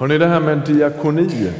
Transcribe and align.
Hörrni, 0.00 0.18
det 0.18 0.26
här 0.26 0.40
med 0.40 0.58
diakoni, 0.66 1.52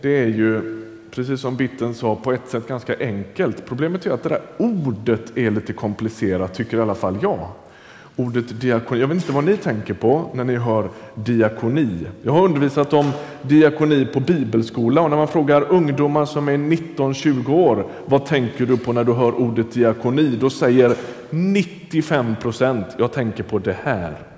det 0.00 0.18
är 0.18 0.26
ju 0.26 0.62
precis 1.10 1.40
som 1.40 1.56
Bitten 1.56 1.94
sa, 1.94 2.16
på 2.16 2.32
ett 2.32 2.48
sätt 2.48 2.68
ganska 2.68 2.98
enkelt. 3.00 3.66
Problemet 3.66 4.06
är 4.06 4.10
att 4.10 4.22
det 4.22 4.28
där 4.28 4.40
ordet 4.56 5.38
är 5.38 5.50
lite 5.50 5.72
komplicerat, 5.72 6.54
tycker 6.54 6.76
i 6.76 6.80
alla 6.80 6.94
fall 6.94 7.18
jag. 7.22 7.48
Ordet 8.16 8.60
diakoni, 8.60 9.00
jag 9.00 9.08
vet 9.08 9.14
inte 9.14 9.32
vad 9.32 9.44
ni 9.44 9.56
tänker 9.56 9.94
på 9.94 10.30
när 10.34 10.44
ni 10.44 10.56
hör 10.56 10.90
diakoni. 11.14 12.06
Jag 12.22 12.32
har 12.32 12.44
undervisat 12.44 12.92
om 12.92 13.10
diakoni 13.42 14.06
på 14.06 14.20
bibelskola 14.20 15.00
och 15.00 15.10
när 15.10 15.16
man 15.16 15.28
frågar 15.28 15.72
ungdomar 15.72 16.24
som 16.24 16.48
är 16.48 16.56
19-20 16.56 17.50
år, 17.50 17.86
vad 18.06 18.26
tänker 18.26 18.66
du 18.66 18.76
på 18.76 18.92
när 18.92 19.04
du 19.04 19.12
hör 19.12 19.40
ordet 19.40 19.72
diakoni? 19.72 20.36
Då 20.40 20.50
säger 20.50 20.94
95 21.30 22.36
procent, 22.42 22.86
jag 22.98 23.12
tänker 23.12 23.42
på 23.42 23.58
det 23.58 23.76
här. 23.82 24.31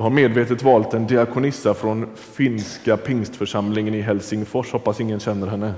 Jag 0.00 0.04
har 0.04 0.10
medvetet 0.10 0.62
valt 0.62 0.94
en 0.94 1.06
diakonissa 1.06 1.74
från 1.74 2.06
finska 2.16 2.96
pingstförsamlingen 2.96 3.94
i 3.94 4.00
Helsingfors. 4.00 4.72
Hoppas 4.72 5.00
ingen 5.00 5.20
känner 5.20 5.46
henne. 5.46 5.74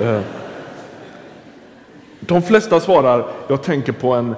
Eh, 0.00 0.20
de 2.20 2.42
flesta 2.42 2.80
svarar, 2.80 3.26
jag 3.48 3.62
tänker 3.62 3.92
på 3.92 4.12
en 4.12 4.34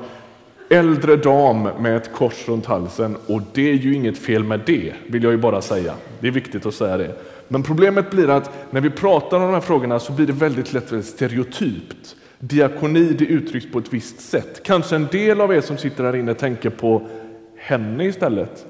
äldre 0.71 1.17
dam 1.17 1.63
med 1.63 1.97
ett 1.97 2.13
kors 2.13 2.49
runt 2.49 2.67
halsen 2.67 3.17
och 3.27 3.41
det 3.53 3.71
är 3.71 3.75
ju 3.75 3.95
inget 3.95 4.19
fel 4.19 4.45
med 4.45 4.61
det, 4.67 4.93
vill 5.07 5.23
jag 5.23 5.33
ju 5.33 5.39
bara 5.39 5.61
säga. 5.61 5.95
Det 6.21 6.27
är 6.27 6.33
viktigt 6.33 6.67
att 6.67 6.75
säga 6.75 6.97
det. 6.97 7.15
Men 7.49 7.63
problemet 7.63 8.11
blir 8.11 8.31
att 8.31 8.73
när 8.73 8.81
vi 8.81 8.91
pratar 8.91 9.37
om 9.37 9.43
de 9.43 9.55
här 9.55 9.61
frågorna 9.61 9.99
så 9.99 10.13
blir 10.13 10.27
det 10.27 10.33
väldigt 10.33 10.73
lätt 10.73 11.05
stereotypt. 11.05 12.17
Diakoni 12.39 13.13
det 13.13 13.25
uttrycks 13.25 13.73
på 13.73 13.79
ett 13.79 13.93
visst 13.93 14.21
sätt. 14.21 14.63
Kanske 14.65 14.97
en 14.97 15.07
del 15.07 15.41
av 15.41 15.55
er 15.55 15.61
som 15.61 15.79
sitter 15.79 16.05
här 16.05 16.17
inne 16.17 16.35
tänker 16.35 16.71
på 16.71 17.09
henne 17.57 18.05
istället. 18.05 18.67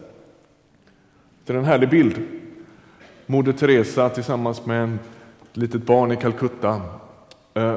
Det 1.47 1.53
är 1.53 1.59
en 1.59 1.65
härlig 1.65 1.91
bild. 1.91 2.23
Moder 3.27 3.53
Teresa 3.53 4.09
tillsammans 4.09 4.67
med 4.67 4.95
ett 4.95 5.57
litet 5.57 5.83
barn 5.83 6.13
i 6.13 6.17
Calcutta. 6.17 6.81
Eh, 7.55 7.75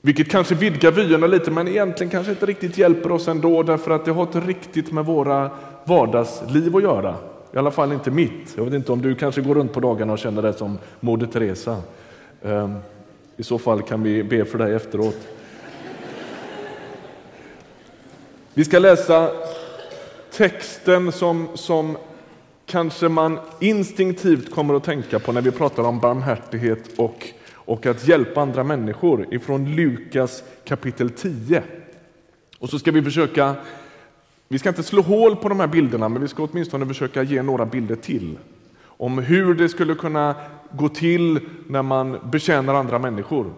vilket 0.00 0.30
kanske 0.30 0.54
vidgar 0.54 0.90
vyerna 0.90 1.26
lite, 1.26 1.50
men 1.50 1.68
egentligen 1.68 2.10
kanske 2.10 2.32
inte 2.32 2.46
riktigt 2.46 2.78
hjälper 2.78 3.12
oss 3.12 3.28
ändå, 3.28 3.62
därför 3.62 3.90
att 3.90 4.04
det 4.04 4.10
har 4.10 4.22
inte 4.22 4.40
riktigt 4.40 4.92
med 4.92 5.04
våra 5.04 5.50
vardagsliv 5.84 6.76
att 6.76 6.82
göra. 6.82 7.14
I 7.52 7.58
alla 7.58 7.70
fall 7.70 7.92
inte 7.92 8.10
mitt. 8.10 8.54
Jag 8.56 8.64
vet 8.64 8.74
inte 8.74 8.92
om 8.92 9.02
du 9.02 9.14
kanske 9.14 9.40
går 9.40 9.54
runt 9.54 9.72
på 9.72 9.80
dagarna 9.80 10.12
och 10.12 10.18
känner 10.18 10.42
dig 10.42 10.54
som 10.54 10.78
Moder 11.00 11.26
Teresa. 11.26 11.82
Eh, 12.42 12.70
I 13.36 13.42
så 13.42 13.58
fall 13.58 13.82
kan 13.82 14.02
vi 14.02 14.24
be 14.24 14.44
för 14.44 14.58
dig 14.58 14.74
efteråt. 14.74 15.28
Vi 18.54 18.64
ska 18.64 18.78
läsa 18.78 19.30
texten 20.36 21.12
som, 21.12 21.48
som 21.54 21.96
kanske 22.66 23.08
man 23.08 23.38
instinktivt 23.60 24.50
kommer 24.50 24.74
att 24.74 24.84
tänka 24.84 25.18
på 25.18 25.32
när 25.32 25.42
vi 25.42 25.50
pratar 25.50 25.82
om 25.82 26.00
barmhärtighet 26.00 26.98
och, 26.98 27.26
och 27.54 27.86
att 27.86 28.08
hjälpa 28.08 28.40
andra 28.40 28.64
människor 28.64 29.34
ifrån 29.34 29.74
Lukas 29.76 30.42
kapitel 30.64 31.10
10. 31.10 31.62
Och 32.58 32.70
så 32.70 32.78
ska 32.78 32.90
vi 32.90 33.02
försöka, 33.02 33.54
vi 34.48 34.58
ska 34.58 34.68
inte 34.68 34.82
slå 34.82 35.02
hål 35.02 35.36
på 35.36 35.48
de 35.48 35.60
här 35.60 35.66
bilderna, 35.66 36.08
men 36.08 36.22
vi 36.22 36.28
ska 36.28 36.42
åtminstone 36.42 36.86
försöka 36.86 37.22
ge 37.22 37.42
några 37.42 37.66
bilder 37.66 37.96
till 37.96 38.38
om 38.98 39.18
hur 39.18 39.54
det 39.54 39.68
skulle 39.68 39.94
kunna 39.94 40.34
gå 40.72 40.88
till 40.88 41.40
när 41.66 41.82
man 41.82 42.18
betjänar 42.30 42.74
andra 42.74 42.98
människor. 42.98 43.52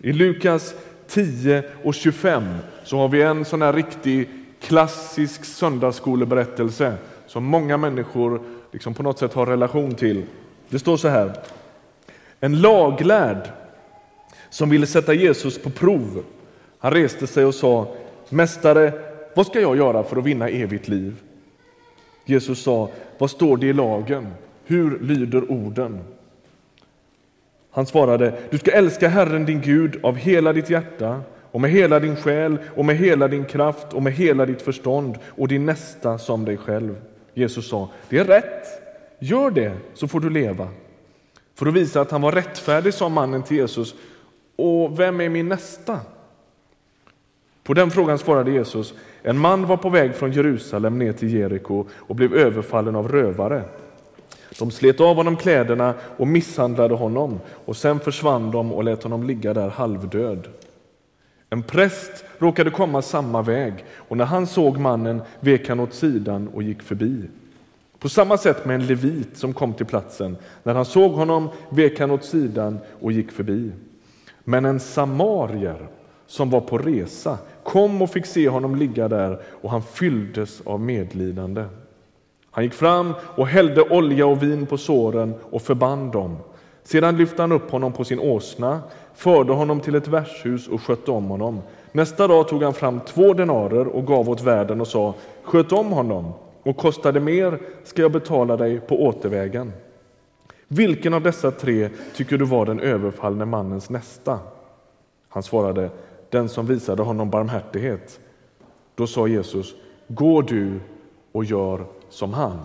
I 0.00 0.12
Lukas 0.12 0.74
10 1.08 1.64
och 1.84 1.94
25 1.94 2.44
så 2.84 2.96
har 2.96 3.08
vi 3.08 3.22
en 3.22 3.44
sån 3.44 3.62
här 3.62 3.72
riktig 3.72 4.28
klassisk 4.60 5.44
söndagsskoleberättelse 5.44 6.96
som 7.30 7.44
många 7.44 7.76
människor 7.76 8.40
liksom 8.72 8.94
på 8.94 9.02
något 9.02 9.18
sätt 9.18 9.34
har 9.34 9.46
relation 9.46 9.94
till. 9.94 10.22
Det 10.68 10.78
står 10.78 10.96
så 10.96 11.08
här. 11.08 11.32
En 12.40 12.60
laglärd 12.60 13.50
som 14.50 14.70
ville 14.70 14.86
sätta 14.86 15.14
Jesus 15.14 15.62
på 15.62 15.70
prov. 15.70 16.24
Han 16.78 16.92
reste 16.92 17.26
sig 17.26 17.44
och 17.44 17.54
sa 17.54 17.94
Mästare, 18.28 18.92
vad 19.34 19.46
ska 19.46 19.60
jag 19.60 19.76
göra 19.76 20.02
för 20.02 20.16
att 20.16 20.24
vinna 20.24 20.48
evigt 20.48 20.88
liv? 20.88 21.16
Jesus 22.24 22.62
sa, 22.62 22.88
vad 23.18 23.30
står 23.30 23.56
det 23.56 23.66
i 23.66 23.72
lagen? 23.72 24.26
Hur 24.64 24.98
lyder 25.00 25.52
orden? 25.52 26.00
Han 27.70 27.86
svarade, 27.86 28.38
du 28.50 28.58
ska 28.58 28.70
älska 28.70 29.08
Herren 29.08 29.44
din 29.44 29.60
Gud 29.60 30.04
av 30.04 30.16
hela 30.16 30.52
ditt 30.52 30.70
hjärta 30.70 31.20
och 31.50 31.60
med 31.60 31.70
hela 31.70 32.00
din 32.00 32.16
själ 32.16 32.58
och 32.76 32.84
med 32.84 32.96
hela 32.96 33.28
din 33.28 33.44
kraft 33.44 33.92
och 33.92 34.02
med 34.02 34.12
hela 34.12 34.46
ditt 34.46 34.62
förstånd 34.62 35.18
och 35.24 35.48
din 35.48 35.66
nästa 35.66 36.18
som 36.18 36.44
dig 36.44 36.56
själv. 36.56 36.96
Jesus 37.40 37.68
sa, 37.68 37.88
det 38.08 38.18
är 38.18 38.24
rätt, 38.24 38.66
gör 39.18 39.50
det 39.50 39.72
så 39.94 40.08
får 40.08 40.20
du 40.20 40.30
leva. 40.30 40.68
För 41.54 41.66
att 41.66 41.74
visa 41.74 42.00
att 42.00 42.10
han 42.10 42.22
var 42.22 42.32
rättfärdig 42.32 42.94
sa 42.94 43.08
mannen 43.08 43.42
till 43.42 43.56
Jesus, 43.56 43.94
och 44.56 45.00
vem 45.00 45.20
är 45.20 45.28
min 45.28 45.48
nästa? 45.48 46.00
På 47.62 47.74
den 47.74 47.90
frågan 47.90 48.18
svarade 48.18 48.50
Jesus, 48.50 48.94
en 49.22 49.38
man 49.38 49.66
var 49.66 49.76
på 49.76 49.88
väg 49.88 50.14
från 50.14 50.32
Jerusalem 50.32 50.98
ner 50.98 51.12
till 51.12 51.34
Jeriko 51.34 51.86
och 51.92 52.16
blev 52.16 52.34
överfallen 52.34 52.96
av 52.96 53.08
rövare. 53.08 53.62
De 54.58 54.70
slet 54.70 55.00
av 55.00 55.16
honom 55.16 55.36
kläderna 55.36 55.94
och 56.16 56.26
misshandlade 56.26 56.94
honom 56.94 57.40
och 57.64 57.76
sen 57.76 58.00
försvann 58.00 58.50
de 58.50 58.72
och 58.72 58.84
lät 58.84 59.02
honom 59.02 59.22
ligga 59.22 59.54
där 59.54 59.68
halvdöd. 59.68 60.48
En 61.50 61.62
präst 61.62 62.24
råkade 62.38 62.70
komma 62.70 63.02
samma 63.02 63.42
väg 63.42 63.84
och 63.96 64.16
när 64.16 64.24
han 64.24 64.46
såg 64.46 64.78
mannen 64.78 65.22
vek 65.40 65.68
han 65.68 65.80
åt 65.80 65.94
sidan 65.94 66.48
och 66.48 66.62
gick 66.62 66.82
förbi. 66.82 67.28
På 67.98 68.08
samma 68.08 68.38
sätt 68.38 68.64
med 68.64 68.74
en 68.74 68.86
levit 68.86 69.36
som 69.36 69.52
kom 69.52 69.74
till 69.74 69.86
platsen. 69.86 70.36
När 70.62 70.74
han 70.74 70.84
såg 70.84 71.12
honom 71.12 71.48
vek 71.70 72.00
han 72.00 72.10
åt 72.10 72.24
sidan 72.24 72.78
och 73.00 73.12
gick 73.12 73.32
förbi. 73.32 73.72
Men 74.44 74.64
en 74.64 74.80
samarier 74.80 75.88
som 76.26 76.50
var 76.50 76.60
på 76.60 76.78
resa 76.78 77.38
kom 77.62 78.02
och 78.02 78.10
fick 78.10 78.26
se 78.26 78.48
honom 78.48 78.76
ligga 78.76 79.08
där 79.08 79.40
och 79.62 79.70
han 79.70 79.82
fylldes 79.82 80.60
av 80.64 80.80
medlidande. 80.80 81.64
Han 82.50 82.64
gick 82.64 82.74
fram 82.74 83.14
och 83.36 83.46
hällde 83.46 83.82
olja 83.82 84.26
och 84.26 84.42
vin 84.42 84.66
på 84.66 84.78
såren 84.78 85.34
och 85.50 85.62
förband 85.62 86.12
dem. 86.12 86.36
Sedan 86.90 87.16
lyfte 87.16 87.42
han 87.42 87.52
upp 87.52 87.70
honom 87.70 87.92
på 87.92 88.04
sin 88.04 88.20
åsna, 88.20 88.80
förde 89.14 89.52
honom 89.52 89.80
till 89.80 89.94
ett 89.94 90.08
värdshus 90.08 90.68
och 90.68 90.82
skötte 90.82 91.10
om 91.10 91.24
honom. 91.24 91.62
Nästa 91.92 92.28
dag 92.28 92.48
tog 92.48 92.62
han 92.62 92.74
fram 92.74 93.00
två 93.00 93.32
denarer 93.32 93.86
och 93.86 94.06
gav 94.06 94.30
åt 94.30 94.42
värden 94.42 94.80
och 94.80 94.86
sa 94.86 95.14
Sköt 95.42 95.72
om 95.72 95.92
honom, 95.92 96.32
och 96.62 96.76
kostar 96.76 97.12
det 97.12 97.20
mer 97.20 97.58
ska 97.84 98.02
jag 98.02 98.12
betala 98.12 98.56
dig 98.56 98.80
på 98.80 99.02
återvägen. 99.02 99.72
Vilken 100.68 101.14
av 101.14 101.22
dessa 101.22 101.50
tre 101.50 101.88
tycker 102.14 102.38
du 102.38 102.44
var 102.44 102.66
den 102.66 102.80
överfallne 102.80 103.44
mannens 103.44 103.90
nästa? 103.90 104.38
Han 105.28 105.42
svarade, 105.42 105.90
den 106.30 106.48
som 106.48 106.66
visade 106.66 107.02
honom 107.02 107.30
barmhärtighet. 107.30 108.20
Då 108.94 109.06
sa 109.06 109.28
Jesus, 109.28 109.74
gå 110.08 110.42
du 110.42 110.80
och 111.32 111.44
gör 111.44 111.84
som 112.08 112.32
han. 112.32 112.58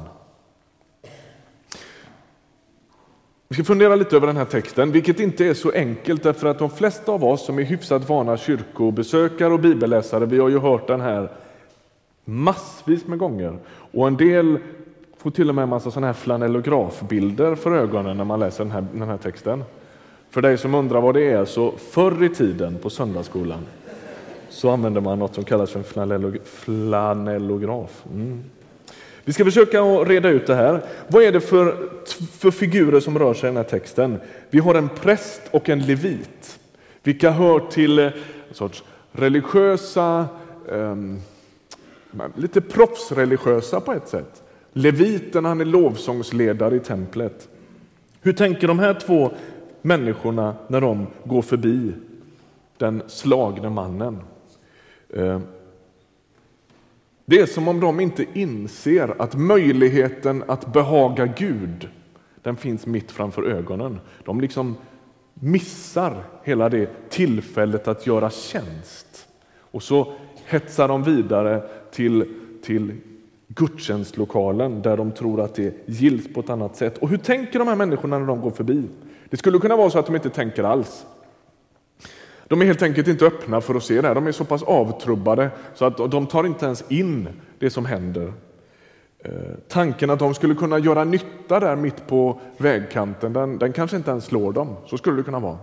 Vi 3.48 3.56
ska 3.56 3.64
fundera 3.64 3.96
lite 3.96 4.16
över 4.16 4.28
den 4.28 4.38
här 4.38 4.46
texten, 4.46 4.92
vilket 4.92 5.20
inte 5.20 5.46
är 5.46 5.54
så 5.54 5.72
enkelt 5.72 6.24
därför 6.24 6.48
att 6.48 6.60
de 6.60 6.70
flesta 6.70 7.12
av 7.12 7.24
oss 7.24 7.46
som 7.46 7.60
är 7.60 7.64
hyfsat 7.64 8.10
vana 8.10 8.38
kyrkobesökare 8.38 9.54
och 9.54 9.60
bibelläsare, 9.60 10.26
vi 10.26 10.40
har 10.40 10.50
ju 10.50 10.60
hört 10.60 10.88
den 10.88 11.02
här 11.02 11.32
massvis 12.26 13.08
med 13.08 13.20
gånger. 13.20 13.58
Och 13.68 14.08
en 14.08 14.18
del 14.18 14.58
får 15.18 15.32
till 15.32 15.50
och 15.50 15.56
med 15.56 15.64
en 15.64 15.70
massa 15.70 15.92
sådana 15.92 16.08
här 16.08 16.14
flanellografbilder 16.14 17.56
för 17.56 17.72
ögonen 17.72 18.18
när 18.18 18.24
man 18.24 18.40
läser 18.40 18.64
den 18.64 18.74
här, 18.74 18.86
den 18.94 19.10
här 19.10 19.18
texten. 19.18 19.64
För 20.30 20.42
dig 20.42 20.58
som 20.58 20.76
undrar 20.76 21.02
vad 21.02 21.14
det 21.14 21.32
är, 21.32 21.46
så 21.46 21.72
förr 21.72 22.24
i 22.24 22.30
tiden 22.30 22.78
på 22.78 22.90
söndagsskolan 22.90 23.60
så 24.50 24.70
använde 24.70 25.02
man 25.02 25.20
något 25.20 25.36
som 25.36 25.44
kallas 25.44 25.72
för 25.72 25.80
en 25.80 26.40
flanellograf. 26.44 28.06
Mm. 28.14 28.44
Vi 29.26 29.34
ska 29.34 29.46
försöka 29.46 29.82
reda 29.82 30.30
ut 30.30 30.48
det 30.48 30.56
här. 30.56 30.82
Vad 31.08 31.24
är 31.24 31.32
det 31.32 31.42
för, 31.42 31.90
för 32.32 32.52
figurer 32.52 33.00
som 33.00 33.20
rör 33.20 33.34
sig 33.34 33.48
i 33.48 33.50
den 33.50 33.58
här 33.58 33.64
texten? 33.64 34.20
Vi 34.50 34.60
har 34.60 34.76
en 34.76 34.90
präst 34.90 35.42
och 35.52 35.70
en 35.70 35.80
levit, 35.86 36.60
vilka 37.04 37.32
hör 37.32 37.60
till 37.60 38.00
eh, 38.00 38.06
en 38.06 38.12
sorts 38.54 38.84
religiösa, 39.12 40.28
um, 40.68 41.20
lite 42.36 42.62
proffsreligiösa 42.62 43.80
på 43.80 43.94
ett 43.94 44.08
sätt. 44.08 44.44
Leviten 44.74 45.46
han 45.46 45.62
är 45.62 45.66
lovsångsledare 45.66 46.76
i 46.76 46.80
templet. 46.80 47.48
Hur 48.22 48.34
tänker 48.34 48.68
de 48.68 48.80
här 48.80 48.94
två 48.94 49.32
människorna 49.82 50.56
när 50.68 50.82
de 50.82 51.08
går 51.24 51.42
förbi 51.42 51.92
den 52.78 53.04
slagne 53.08 53.70
mannen? 53.70 54.20
Ehm, 55.14 55.42
det 57.26 57.40
är 57.40 57.46
som 57.46 57.68
om 57.68 57.80
de 57.80 58.00
inte 58.00 58.26
inser 58.34 59.16
att 59.22 59.36
möjligheten 59.36 60.44
att 60.48 60.74
behaga 60.74 61.26
Gud, 61.26 61.90
den 62.42 62.56
finns 62.56 62.86
mitt 62.86 63.12
framför 63.12 63.44
ögonen. 63.44 64.00
De 64.26 64.42
liksom 64.42 64.76
missar 65.34 66.24
hela 66.44 66.70
det 66.70 67.10
tillfället 67.10 67.88
att 67.88 68.08
göra 68.08 68.30
tjänst. 68.30 69.28
Och 69.60 69.84
så 69.84 70.14
hetsar 70.46 70.88
de 70.88 71.04
vidare 71.04 71.64
till, 71.92 72.26
till 72.64 72.94
gudstjänstlokalen 73.48 74.82
där 74.82 74.98
de 74.98 75.12
tror 75.12 75.42
att 75.42 75.56
det 75.56 75.74
gills 75.86 76.34
på 76.34 76.40
ett 76.40 76.50
annat 76.50 76.76
sätt. 76.76 76.98
Och 76.98 77.10
hur 77.10 77.18
tänker 77.18 77.60
de 77.60 77.68
här 77.68 77.76
människorna 77.76 78.20
när 78.20 78.28
de 78.28 78.42
går 78.42 78.52
förbi? 78.52 78.84
Det 79.30 79.38
skulle 79.38 79.60
kunna 79.60 79.76
vara 79.76 79.90
så 79.90 80.00
att 80.00 80.06
de 80.06 80.16
inte 80.16 80.30
tänker 80.30 80.64
alls. 80.64 81.06
De 82.48 82.62
är 82.62 82.66
helt 82.66 82.82
enkelt 82.82 83.08
inte 83.08 83.26
öppna 83.26 83.62
för 83.62 83.76
att 83.76 83.84
se 83.84 84.02
det 84.02 84.08
här. 84.08 84.16
De 84.16 84.28
är 84.28 84.32
så 84.32 84.46
pass 84.46 84.64
avtrubbade 84.64 85.50
så 85.74 85.86
att 85.86 86.12
de 86.12 86.28
tar 86.28 86.44
inte 86.46 86.66
ens 86.66 86.92
in 86.92 87.30
det 87.60 87.70
som 87.70 87.86
händer. 87.86 88.34
Eh, 89.20 89.32
tanken 89.68 90.10
att 90.10 90.20
de 90.20 90.34
skulle 90.34 90.56
kunna 90.56 90.80
göra 90.80 91.04
nytta 91.04 91.60
där 91.60 91.76
mitt 91.76 92.08
på 92.08 92.40
vägkanten, 92.58 93.34
den, 93.34 93.58
den 93.58 93.74
kanske 93.74 93.98
inte 93.98 94.12
ens 94.12 94.26
slår 94.26 94.54
dem. 94.54 94.76
Så 94.86 94.98
skulle 94.98 95.18
det 95.18 95.24
kunna 95.24 95.40
vara. 95.40 95.58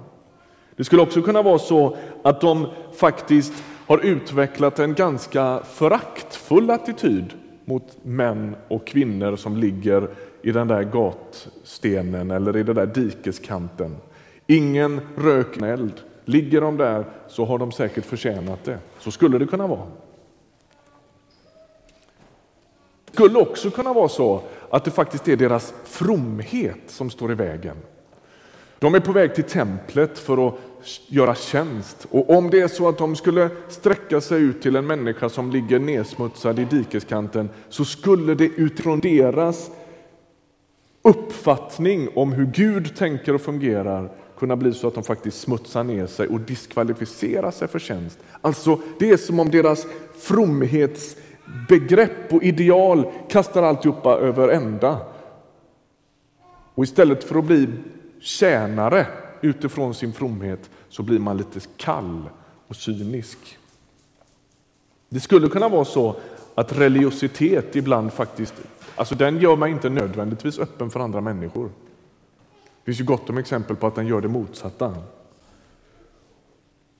Det 0.77 0.85
skulle 0.85 1.03
också 1.03 1.23
kunna 1.23 1.43
vara 1.43 1.59
så 1.59 1.97
att 2.23 2.41
de 2.41 2.67
faktiskt 2.97 3.65
har 3.87 3.99
utvecklat 3.99 4.79
en 4.79 4.95
ganska 4.95 5.61
föraktfull 5.65 6.71
attityd 6.71 7.35
mot 7.65 8.05
män 8.05 8.57
och 8.69 8.87
kvinnor 8.87 9.37
som 9.37 9.57
ligger 9.57 10.11
i 10.43 10.53
den 10.53 10.69
där 10.69 10.83
gatstenen 10.83 12.31
eller 12.31 12.57
i 12.57 12.63
den 12.63 12.75
där 12.75 12.87
dikeskanten. 12.87 13.97
Ingen 14.47 15.01
rök 15.17 15.63
eld. 15.63 16.01
Ligger 16.25 16.61
de 16.61 16.77
där 16.77 17.05
så 17.29 17.45
har 17.45 17.59
de 17.59 17.73
säkert 17.73 18.05
förtjänat 18.05 18.65
det. 18.65 18.79
Så 18.99 19.11
skulle 19.11 19.39
det 19.39 19.47
kunna 19.47 19.67
vara. 19.67 19.87
Det 23.05 23.13
skulle 23.13 23.39
också 23.39 23.71
kunna 23.71 23.93
vara 23.93 24.09
så 24.09 24.43
att 24.71 24.85
det 24.85 24.91
faktiskt 24.91 25.29
är 25.29 25.37
deras 25.37 25.75
fromhet 25.85 26.81
som 26.87 27.11
står 27.11 27.33
i 27.33 27.35
vägen. 27.35 27.77
De 28.79 28.95
är 28.95 29.01
på 29.01 29.13
väg 29.13 29.35
till 29.35 29.45
templet 29.45 30.19
för 30.19 30.49
att 30.49 30.55
göra 31.09 31.35
tjänst. 31.35 32.07
Och 32.11 32.31
om 32.31 32.51
det 32.51 32.61
är 32.61 32.69
så 32.69 32.89
att 32.89 32.99
de 32.99 33.17
skulle 33.17 33.51
sträcka 33.69 34.21
sig 34.21 34.43
ut 34.43 34.63
till 34.63 34.77
en 34.77 34.87
människa 34.87 35.29
som 35.29 35.51
ligger 35.51 35.79
nedsmutsad 35.79 36.59
i 36.59 36.65
dikeskanten 36.65 37.51
så 37.69 37.85
skulle 37.85 38.35
det 38.35 38.45
utifrån 38.45 39.01
deras 39.01 39.71
uppfattning 41.03 42.09
om 42.15 42.33
hur 42.33 42.47
Gud 42.47 42.97
tänker 42.97 43.35
och 43.35 43.41
fungerar 43.41 44.11
kunna 44.39 44.57
bli 44.57 44.75
så 44.75 44.89
att 44.89 44.95
de 44.95 45.05
faktiskt 45.05 45.41
smutsar 45.41 45.85
ner 45.85 46.07
sig 46.07 46.29
och 46.29 46.41
diskvalificerar 46.41 47.51
sig 47.51 47.69
för 47.69 47.79
tjänst. 47.79 48.19
Alltså, 48.41 48.79
det 48.99 49.11
är 49.11 49.17
som 49.17 49.41
om 49.41 49.51
deras 49.51 49.87
fromhetsbegrepp 50.19 52.33
och 52.33 52.43
ideal 52.43 53.13
kastar 53.29 53.63
alltihopa 53.63 54.19
över 54.19 54.49
ända. 54.49 54.99
Och 56.75 56.85
istället 56.85 57.25
för 57.25 57.39
att 57.39 57.45
bli 57.45 57.69
tjänare 58.21 59.07
utifrån 59.41 59.95
sin 59.95 60.13
fromhet 60.13 60.71
så 60.89 61.03
blir 61.03 61.19
man 61.19 61.37
lite 61.37 61.61
kall 61.77 62.23
och 62.67 62.77
cynisk. 62.77 63.59
Det 65.09 65.21
skulle 65.21 65.49
kunna 65.49 65.69
vara 65.69 65.85
så 65.85 66.17
att 66.55 66.79
religiositet 66.79 67.77
ibland 67.77 68.13
faktiskt, 68.13 68.55
alltså 68.97 69.15
den 69.15 69.39
gör 69.39 69.57
mig 69.57 69.71
inte 69.71 69.89
nödvändigtvis 69.89 70.59
öppen 70.59 70.91
för 70.91 71.01
andra 71.01 71.21
människor. 71.21 71.71
Det 72.83 72.85
finns 72.85 73.01
ju 73.01 73.05
gott 73.05 73.31
om 73.31 73.39
exempel 73.39 73.77
på 73.77 73.87
att 73.87 73.95
den 73.95 74.07
gör 74.07 74.21
det 74.21 74.29
motsatta. 74.29 74.97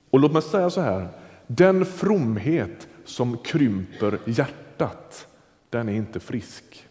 Och 0.09 0.19
låt 0.19 0.33
mig 0.33 0.41
säga 0.41 0.69
så 0.69 0.81
här, 0.81 1.07
den 1.47 1.85
fromhet 1.85 2.87
som 3.05 3.37
krymper 3.37 4.19
hjärtat, 4.25 5.27
den 5.69 5.89
är 5.89 5.93
inte 5.93 6.19
frisk. 6.19 6.87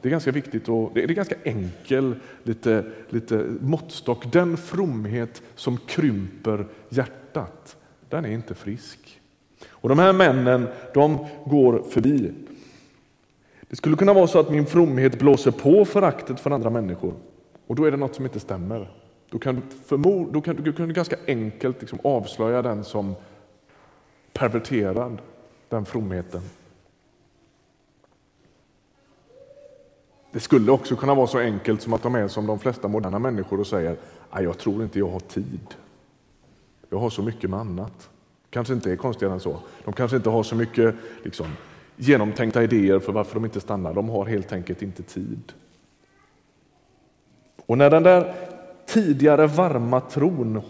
Det 0.00 0.08
är 0.08 0.10
ganska 0.10 0.32
viktigt 0.32 0.68
och 0.68 0.90
det 0.94 1.02
är 1.02 1.08
ganska 1.08 1.36
enkel 1.44 2.14
lite, 2.42 2.84
lite 3.08 3.46
måttstock. 3.60 4.32
Den 4.32 4.56
fromhet 4.56 5.42
som 5.54 5.78
krymper 5.78 6.66
hjärtat, 6.88 7.76
den 8.08 8.24
är 8.24 8.30
inte 8.30 8.54
frisk. 8.54 9.20
Och 9.68 9.88
de 9.88 9.98
här 9.98 10.12
männen, 10.12 10.68
de 10.94 11.26
går 11.46 11.82
förbi. 11.90 12.32
Det 13.68 13.76
skulle 13.76 13.96
kunna 13.96 14.12
vara 14.12 14.26
så 14.26 14.38
att 14.38 14.50
min 14.50 14.66
fromhet 14.66 15.18
blåser 15.18 15.50
på 15.50 15.84
föraktet 15.84 16.40
för 16.40 16.50
andra 16.50 16.70
människor. 16.70 17.14
Och 17.66 17.74
då 17.74 17.84
är 17.84 17.90
det 17.90 17.96
något 17.96 18.14
som 18.14 18.24
inte 18.24 18.40
stämmer. 18.40 18.90
Då 19.30 19.38
kan 19.38 19.54
du, 19.54 19.62
förmod, 19.84 20.32
då 20.32 20.40
kan, 20.40 20.56
du 20.56 20.72
kan 20.72 20.92
ganska 20.92 21.16
enkelt 21.26 21.80
liksom 21.80 21.98
avslöja 22.04 22.62
den 22.62 22.84
som 22.84 23.14
perverterad, 24.32 25.18
den 25.68 25.84
fromheten. 25.84 26.42
Det 30.32 30.40
skulle 30.40 30.72
också 30.72 30.96
kunna 30.96 31.14
vara 31.14 31.26
så 31.26 31.38
enkelt 31.38 31.82
som 31.82 31.92
att 31.92 32.02
de 32.02 32.14
är 32.14 32.28
som 32.28 32.46
de 32.46 32.58
flesta 32.58 32.88
moderna 32.88 33.18
människor 33.18 33.60
och 33.60 33.66
säger 33.66 33.96
jag 34.32 34.58
tror 34.58 34.82
inte 34.82 34.98
jag 34.98 35.08
har 35.08 35.20
tid. 35.20 35.74
Jag 36.90 36.98
har 36.98 37.10
så 37.10 37.22
mycket 37.22 37.50
med 37.50 37.60
annat. 37.60 38.10
kanske 38.50 38.74
inte 38.74 38.92
är 38.92 38.96
konstigare 38.96 39.34
än 39.34 39.40
så. 39.40 39.58
De 39.84 39.92
kanske 39.92 40.16
inte 40.16 40.30
har 40.30 40.42
så 40.42 40.54
mycket 40.54 40.94
liksom, 41.22 41.46
genomtänkta 41.96 42.62
idéer 42.62 42.98
för 42.98 43.12
varför 43.12 43.34
de 43.34 43.44
inte 43.44 43.60
stannar. 43.60 43.94
De 43.94 44.08
har 44.08 44.26
helt 44.26 44.52
enkelt 44.52 44.82
inte 44.82 45.02
tid. 45.02 45.52
Och 47.66 47.78
när 47.78 47.90
den 47.90 48.02
där 48.02 48.34
tidigare 48.86 49.46
varma 49.46 50.00
tron 50.00 50.62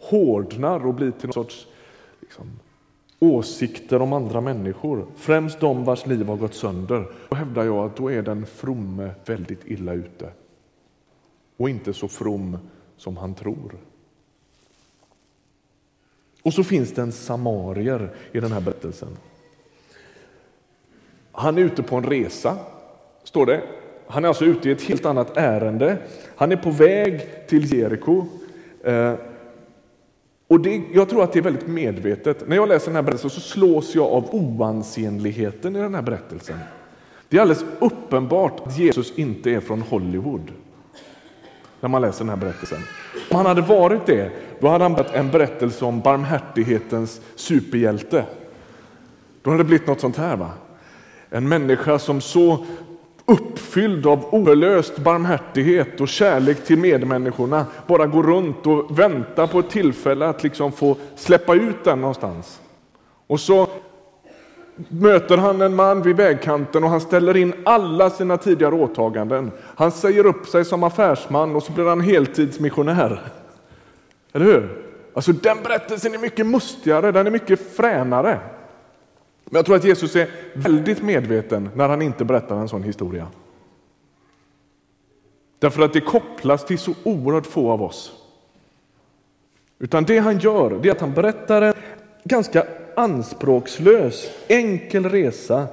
hårdnar 0.00 0.86
och 0.86 0.94
blir 0.94 1.10
till 1.10 1.26
någon 1.26 1.32
sorts 1.32 1.66
liksom, 2.20 2.46
åsikter 3.18 4.02
om 4.02 4.12
andra 4.12 4.40
människor, 4.40 5.06
främst 5.16 5.60
de 5.60 5.84
vars 5.84 6.06
liv 6.06 6.26
har 6.26 6.36
gått 6.36 6.54
sönder, 6.54 7.06
då 7.28 7.36
hävdar 7.36 7.64
jag 7.64 7.76
att 7.76 7.96
då 7.96 8.12
är 8.12 8.22
den 8.22 8.46
fromme 8.46 9.10
väldigt 9.24 9.60
illa 9.64 9.92
ute. 9.92 10.30
Och 11.56 11.70
inte 11.70 11.92
så 11.92 12.08
from 12.08 12.58
som 12.96 13.16
han 13.16 13.34
tror. 13.34 13.76
Och 16.42 16.54
så 16.54 16.64
finns 16.64 16.92
det 16.92 17.02
en 17.02 17.12
samarier 17.12 18.14
i 18.32 18.40
den 18.40 18.52
här 18.52 18.60
berättelsen. 18.60 19.16
Han 21.34 21.58
är 21.58 21.62
ute 21.62 21.82
på 21.82 21.96
en 21.96 22.04
resa, 22.04 22.56
står 23.24 23.46
det. 23.46 23.62
Han 24.06 24.24
är 24.24 24.28
alltså 24.28 24.44
ute 24.44 24.68
i 24.68 24.72
ett 24.72 24.82
helt 24.82 25.06
annat 25.06 25.36
ärende. 25.36 25.96
Han 26.36 26.52
är 26.52 26.56
på 26.56 26.70
väg 26.70 27.26
till 27.48 27.72
Jeriko. 27.72 28.24
Eh, 28.84 29.14
och 30.48 30.60
det, 30.60 30.82
jag 30.92 31.08
tror 31.08 31.22
att 31.22 31.32
det 31.32 31.38
är 31.38 31.42
väldigt 31.42 31.66
medvetet. 31.66 32.48
När 32.48 32.56
jag 32.56 32.68
läser 32.68 32.86
den 32.86 32.94
här 32.94 33.02
berättelsen 33.02 33.30
så 33.30 33.40
slås 33.40 33.94
jag 33.94 34.06
av 34.06 34.34
oansenligheten 34.34 35.76
i 35.76 35.78
den 35.78 35.94
här 35.94 36.02
berättelsen. 36.02 36.58
Det 37.28 37.36
är 37.36 37.40
alldeles 37.40 37.64
uppenbart 37.78 38.66
att 38.66 38.78
Jesus 38.78 39.12
inte 39.18 39.50
är 39.50 39.60
från 39.60 39.82
Hollywood. 39.82 40.52
När 41.80 41.88
man 41.88 42.02
läser 42.02 42.18
den 42.18 42.28
här 42.28 42.36
berättelsen. 42.36 42.78
Om 43.30 43.36
han 43.36 43.46
hade 43.46 43.62
varit 43.62 44.06
det, 44.06 44.30
då 44.60 44.68
hade 44.68 44.84
han 44.84 44.94
berättat 44.94 45.14
en 45.14 45.30
berättelse 45.30 45.84
om 45.84 46.00
barmhärtighetens 46.00 47.20
superhjälte. 47.34 48.24
Då 49.42 49.50
hade 49.50 49.62
det 49.62 49.66
blivit 49.66 49.86
något 49.86 50.00
sånt 50.00 50.16
här. 50.16 50.36
va? 50.36 50.50
En 51.34 51.48
människa 51.48 51.98
som 51.98 52.20
så 52.20 52.64
uppfylld 53.26 54.06
av 54.06 54.34
oförlöst 54.34 54.98
barmhärtighet 54.98 56.00
och 56.00 56.08
kärlek 56.08 56.64
till 56.64 56.78
medmänniskorna 56.78 57.66
bara 57.86 58.06
går 58.06 58.22
runt 58.22 58.66
och 58.66 58.98
väntar 58.98 59.46
på 59.46 59.58
ett 59.58 59.70
tillfälle 59.70 60.28
att 60.28 60.42
liksom 60.42 60.72
få 60.72 60.96
släppa 61.16 61.54
ut 61.54 61.84
den 61.84 62.00
någonstans. 62.00 62.60
Och 63.26 63.40
så 63.40 63.68
möter 64.88 65.36
han 65.36 65.60
en 65.60 65.74
man 65.74 66.02
vid 66.02 66.16
vägkanten 66.16 66.84
och 66.84 66.90
han 66.90 67.00
ställer 67.00 67.36
in 67.36 67.54
alla 67.64 68.10
sina 68.10 68.36
tidigare 68.36 68.74
åtaganden. 68.74 69.50
Han 69.60 69.90
säger 69.90 70.26
upp 70.26 70.46
sig 70.46 70.64
som 70.64 70.82
affärsman 70.82 71.56
och 71.56 71.62
så 71.62 71.72
blir 71.72 71.84
han 71.84 72.00
heltidsmissionär. 72.00 73.20
Eller 74.32 74.44
hur? 74.44 74.82
Alltså 75.14 75.32
den 75.32 75.56
berättelsen 75.62 76.14
är 76.14 76.18
mycket 76.18 76.46
mustigare, 76.46 77.12
den 77.12 77.26
är 77.26 77.30
mycket 77.30 77.76
fränare. 77.76 78.38
Men 79.54 79.58
jag 79.58 79.66
tror 79.66 79.76
att 79.76 79.84
Jesus 79.84 80.16
är 80.16 80.30
väldigt 80.54 81.02
medveten 81.02 81.70
när 81.74 81.88
han 81.88 82.02
inte 82.02 82.24
berättar 82.24 82.56
en 82.56 82.68
sån 82.68 82.82
historia. 82.82 83.26
Därför 85.58 85.82
att 85.82 85.92
det 85.92 86.00
kopplas 86.00 86.64
till 86.64 86.78
så 86.78 86.94
oerhört 87.02 87.46
få 87.46 87.70
av 87.70 87.82
oss. 87.82 88.12
Utan 89.78 90.04
det 90.04 90.18
han 90.18 90.38
gör 90.38 90.78
det 90.82 90.88
är 90.88 90.92
att 90.92 91.00
han 91.00 91.14
berättar 91.14 91.62
en 91.62 91.74
ganska 92.24 92.66
anspråkslös, 92.96 94.30
enkel 94.48 95.08
resa 95.08 95.66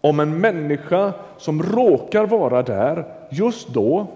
om 0.00 0.20
en 0.20 0.40
människa 0.40 1.12
som 1.38 1.62
råkar 1.62 2.26
vara 2.26 2.62
där 2.62 3.04
just 3.30 3.68
då 3.68 4.06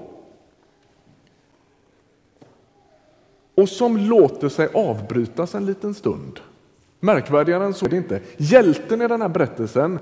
och 3.55 3.69
som 3.69 3.97
låter 3.97 4.49
sig 4.49 4.69
avbrytas 4.75 5.55
en 5.55 5.67
liten 5.67 5.95
stund. 5.95 6.41
Märkvärdigare 7.05 7.65
än 7.65 7.75
så 7.75 7.87
är 7.87 7.91
det 7.91 7.97
inte. 7.97 8.21
Hjälten 8.37 9.03
i 9.03 9.09
den 9.09 9.23
här 9.23 9.29
berättelsen, 9.29 9.99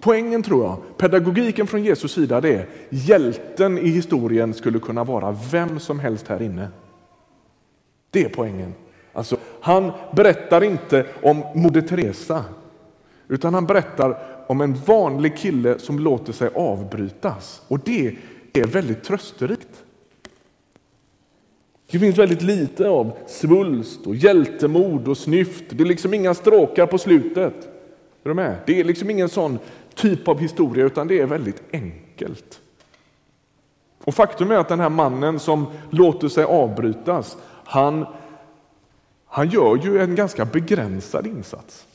poängen 0.00 0.42
tror 0.42 0.64
jag, 0.64 0.98
pedagogiken 0.98 1.66
från 1.66 1.84
Jesus 1.84 2.12
sida, 2.12 2.40
det 2.40 2.54
är 2.54 2.66
hjälten 2.90 3.78
i 3.78 3.88
historien 3.88 4.54
skulle 4.54 4.78
kunna 4.78 5.04
vara 5.04 5.36
vem 5.52 5.80
som 5.80 5.98
helst 5.98 6.28
här 6.28 6.42
inne. 6.42 6.68
Det 8.10 8.24
är 8.24 8.28
poängen. 8.28 8.74
Alltså, 9.12 9.36
han 9.60 9.92
berättar 10.12 10.64
inte 10.64 11.06
om 11.22 11.44
Moder 11.54 11.80
Teresa, 11.80 12.44
utan 13.28 13.54
han 13.54 13.66
berättar 13.66 14.18
om 14.46 14.60
en 14.60 14.74
vanlig 14.74 15.36
kille 15.36 15.78
som 15.78 15.98
låter 15.98 16.32
sig 16.32 16.50
avbrytas. 16.54 17.62
Och 17.68 17.78
det 17.78 18.16
är 18.52 18.66
väldigt 18.66 19.04
trösterikt. 19.04 19.83
Det 21.94 22.00
finns 22.00 22.18
väldigt 22.18 22.42
lite 22.42 22.88
av 22.88 23.12
svulst 23.26 24.06
och 24.06 24.16
hjältemod 24.16 25.08
och 25.08 25.18
snyft. 25.18 25.64
Det 25.68 25.82
är 25.82 25.86
liksom 25.86 26.14
inga 26.14 26.34
stråkar 26.34 26.86
på 26.86 26.98
slutet. 26.98 27.54
Är 28.24 28.28
du 28.28 28.34
med? 28.34 28.56
Det 28.66 28.80
är 28.80 28.84
liksom 28.84 29.10
ingen 29.10 29.28
sån 29.28 29.58
typ 29.94 30.28
av 30.28 30.38
historia 30.38 30.84
utan 30.84 31.08
det 31.08 31.20
är 31.20 31.26
väldigt 31.26 31.62
enkelt. 31.72 32.60
Och 34.04 34.14
faktum 34.14 34.50
är 34.50 34.54
att 34.54 34.68
den 34.68 34.80
här 34.80 34.88
mannen 34.88 35.38
som 35.38 35.66
låter 35.90 36.28
sig 36.28 36.44
avbrytas, 36.44 37.36
han, 37.64 38.06
han 39.26 39.48
gör 39.48 39.76
ju 39.76 40.00
en 40.00 40.14
ganska 40.14 40.44
begränsad 40.44 41.26
insats. 41.26 41.86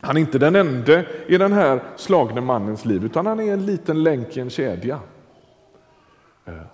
Han 0.00 0.16
är 0.16 0.20
inte 0.20 0.38
den 0.38 0.56
enda 0.56 1.02
i 1.26 1.38
den 1.38 1.52
här 1.52 1.82
slagne 1.96 2.40
mannens 2.40 2.84
liv, 2.84 3.04
utan 3.04 3.26
han 3.26 3.40
är 3.40 3.52
en 3.52 3.66
liten 3.66 4.02
länk 4.02 4.36
i 4.36 4.40
en 4.40 4.50
kedja. 4.50 5.00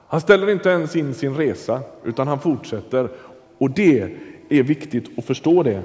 Han 0.06 0.20
ställer 0.20 0.50
inte 0.50 0.68
ens 0.68 0.96
in 0.96 1.14
sin 1.14 1.34
resa, 1.34 1.80
utan 2.04 2.28
han 2.28 2.40
fortsätter. 2.40 3.08
Och 3.58 3.70
det 3.70 4.16
är 4.48 4.62
viktigt 4.62 5.18
att 5.18 5.24
förstå 5.24 5.62
det. 5.62 5.82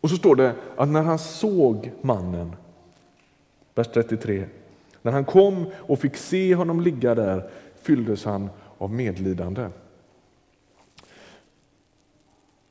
Och 0.00 0.10
så 0.10 0.16
står 0.16 0.36
det 0.36 0.54
att 0.76 0.88
när 0.88 1.02
han 1.02 1.18
såg 1.18 1.92
mannen, 2.00 2.56
vers 3.74 3.88
33, 3.94 4.44
när 5.02 5.12
han 5.12 5.24
kom 5.24 5.66
och 5.76 5.98
fick 5.98 6.16
se 6.16 6.54
honom 6.54 6.80
ligga 6.80 7.14
där 7.14 7.50
fylldes 7.82 8.24
han 8.24 8.50
av 8.78 8.92
medlidande. 8.92 9.68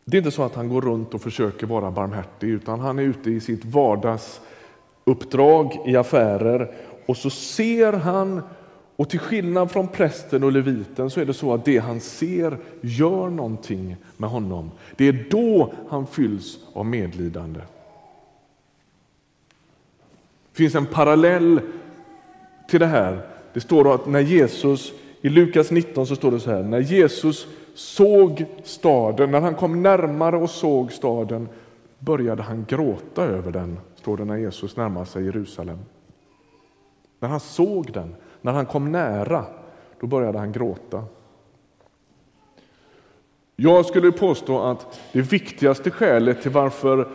Det 0.05 0.17
är 0.17 0.19
inte 0.19 0.31
så 0.31 0.43
att 0.43 0.55
han 0.55 0.69
går 0.69 0.81
runt 0.81 1.13
och 1.13 1.21
försöker 1.21 1.67
vara 1.67 1.91
barmhärtig 1.91 2.49
utan 2.49 2.79
han 2.79 2.99
är 2.99 3.03
ute 3.03 3.31
i 3.31 3.39
sitt 3.39 3.65
vardags 3.65 4.41
Uppdrag, 5.09 5.77
i 5.85 5.95
affärer 5.95 6.71
och 7.05 7.17
så 7.17 7.29
ser 7.29 7.93
han 7.93 8.41
och 8.95 9.09
till 9.09 9.19
skillnad 9.19 9.71
från 9.71 9.87
prästen 9.87 10.43
och 10.43 10.51
leviten 10.51 11.09
så 11.09 11.19
är 11.19 11.25
det 11.25 11.33
så 11.33 11.53
att 11.53 11.65
det 11.65 11.77
han 11.77 11.99
ser 11.99 12.57
gör 12.81 13.29
någonting 13.29 13.95
med 14.17 14.29
honom. 14.29 14.71
Det 14.95 15.07
är 15.07 15.25
då 15.29 15.73
han 15.89 16.07
fylls 16.07 16.59
av 16.73 16.85
medlidande. 16.85 17.59
Det 20.51 20.57
finns 20.57 20.75
en 20.75 20.85
parallell 20.85 21.61
till 22.69 22.79
det 22.79 22.85
här. 22.85 23.21
Det 23.53 23.59
står 23.59 23.95
att 23.95 24.07
när 24.07 24.19
Jesus, 24.19 24.91
i 25.21 25.29
Lukas 25.29 25.71
19 25.71 26.07
så 26.07 26.15
står 26.15 26.31
det 26.31 26.39
så 26.39 26.51
här, 26.51 26.63
när 26.63 26.79
Jesus 26.79 27.47
såg 27.73 28.45
staden, 28.63 29.31
när 29.31 29.41
han 29.41 29.55
kom 29.55 29.83
närmare 29.83 30.37
och 30.37 30.49
såg 30.49 30.91
staden 30.91 31.49
började 31.99 32.43
han 32.43 32.65
gråta 32.69 33.23
över 33.23 33.51
den, 33.51 33.79
står 34.09 34.17
det 34.17 34.25
när 34.25 34.37
Jesus 34.37 34.75
närmar 34.75 35.05
sig 35.05 35.25
Jerusalem. 35.25 35.79
När 37.19 37.29
han 37.29 37.39
såg 37.39 37.91
den, 37.91 38.15
när 38.41 38.51
han 38.51 38.65
kom 38.65 38.91
nära, 38.91 39.45
då 39.99 40.07
började 40.07 40.39
han 40.39 40.51
gråta. 40.51 41.03
Jag 43.55 43.85
skulle 43.85 44.11
påstå 44.11 44.61
att 44.61 44.99
det 45.13 45.21
viktigaste 45.21 45.91
skälet 45.91 46.41
till 46.41 46.51
varför 46.51 47.07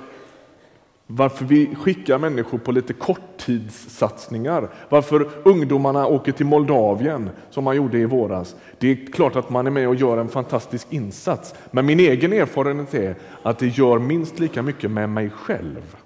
varför 1.06 1.44
vi 1.44 1.74
skickar 1.74 2.18
människor 2.18 2.58
på 2.58 2.72
lite 2.72 2.92
korttidssatsningar, 2.92 4.68
varför 4.88 5.28
ungdomarna 5.44 6.06
åker 6.06 6.32
till 6.32 6.46
Moldavien 6.46 7.30
som 7.50 7.64
man 7.64 7.76
gjorde 7.76 7.98
i 7.98 8.04
våras. 8.04 8.56
Det 8.78 8.90
är 8.90 9.12
klart 9.12 9.36
att 9.36 9.50
man 9.50 9.66
är 9.66 9.70
med 9.70 9.88
och 9.88 9.94
gör 9.94 10.18
en 10.18 10.28
fantastisk 10.28 10.86
insats, 10.90 11.54
men 11.70 11.86
min 11.86 12.00
egen 12.00 12.32
erfarenhet 12.32 12.94
är 12.94 13.16
att 13.42 13.58
det 13.58 13.66
gör 13.66 13.98
minst 13.98 14.38
lika 14.38 14.62
mycket 14.62 14.90
med 14.90 15.10
mig 15.10 15.30
själv. 15.30 16.03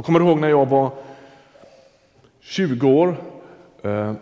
Jag 0.00 0.04
kommer 0.04 0.20
ihåg 0.20 0.40
när 0.40 0.48
jag 0.48 0.68
var 0.68 0.90
20 2.40 2.88
år. 2.88 3.16
Eh, 3.82 4.12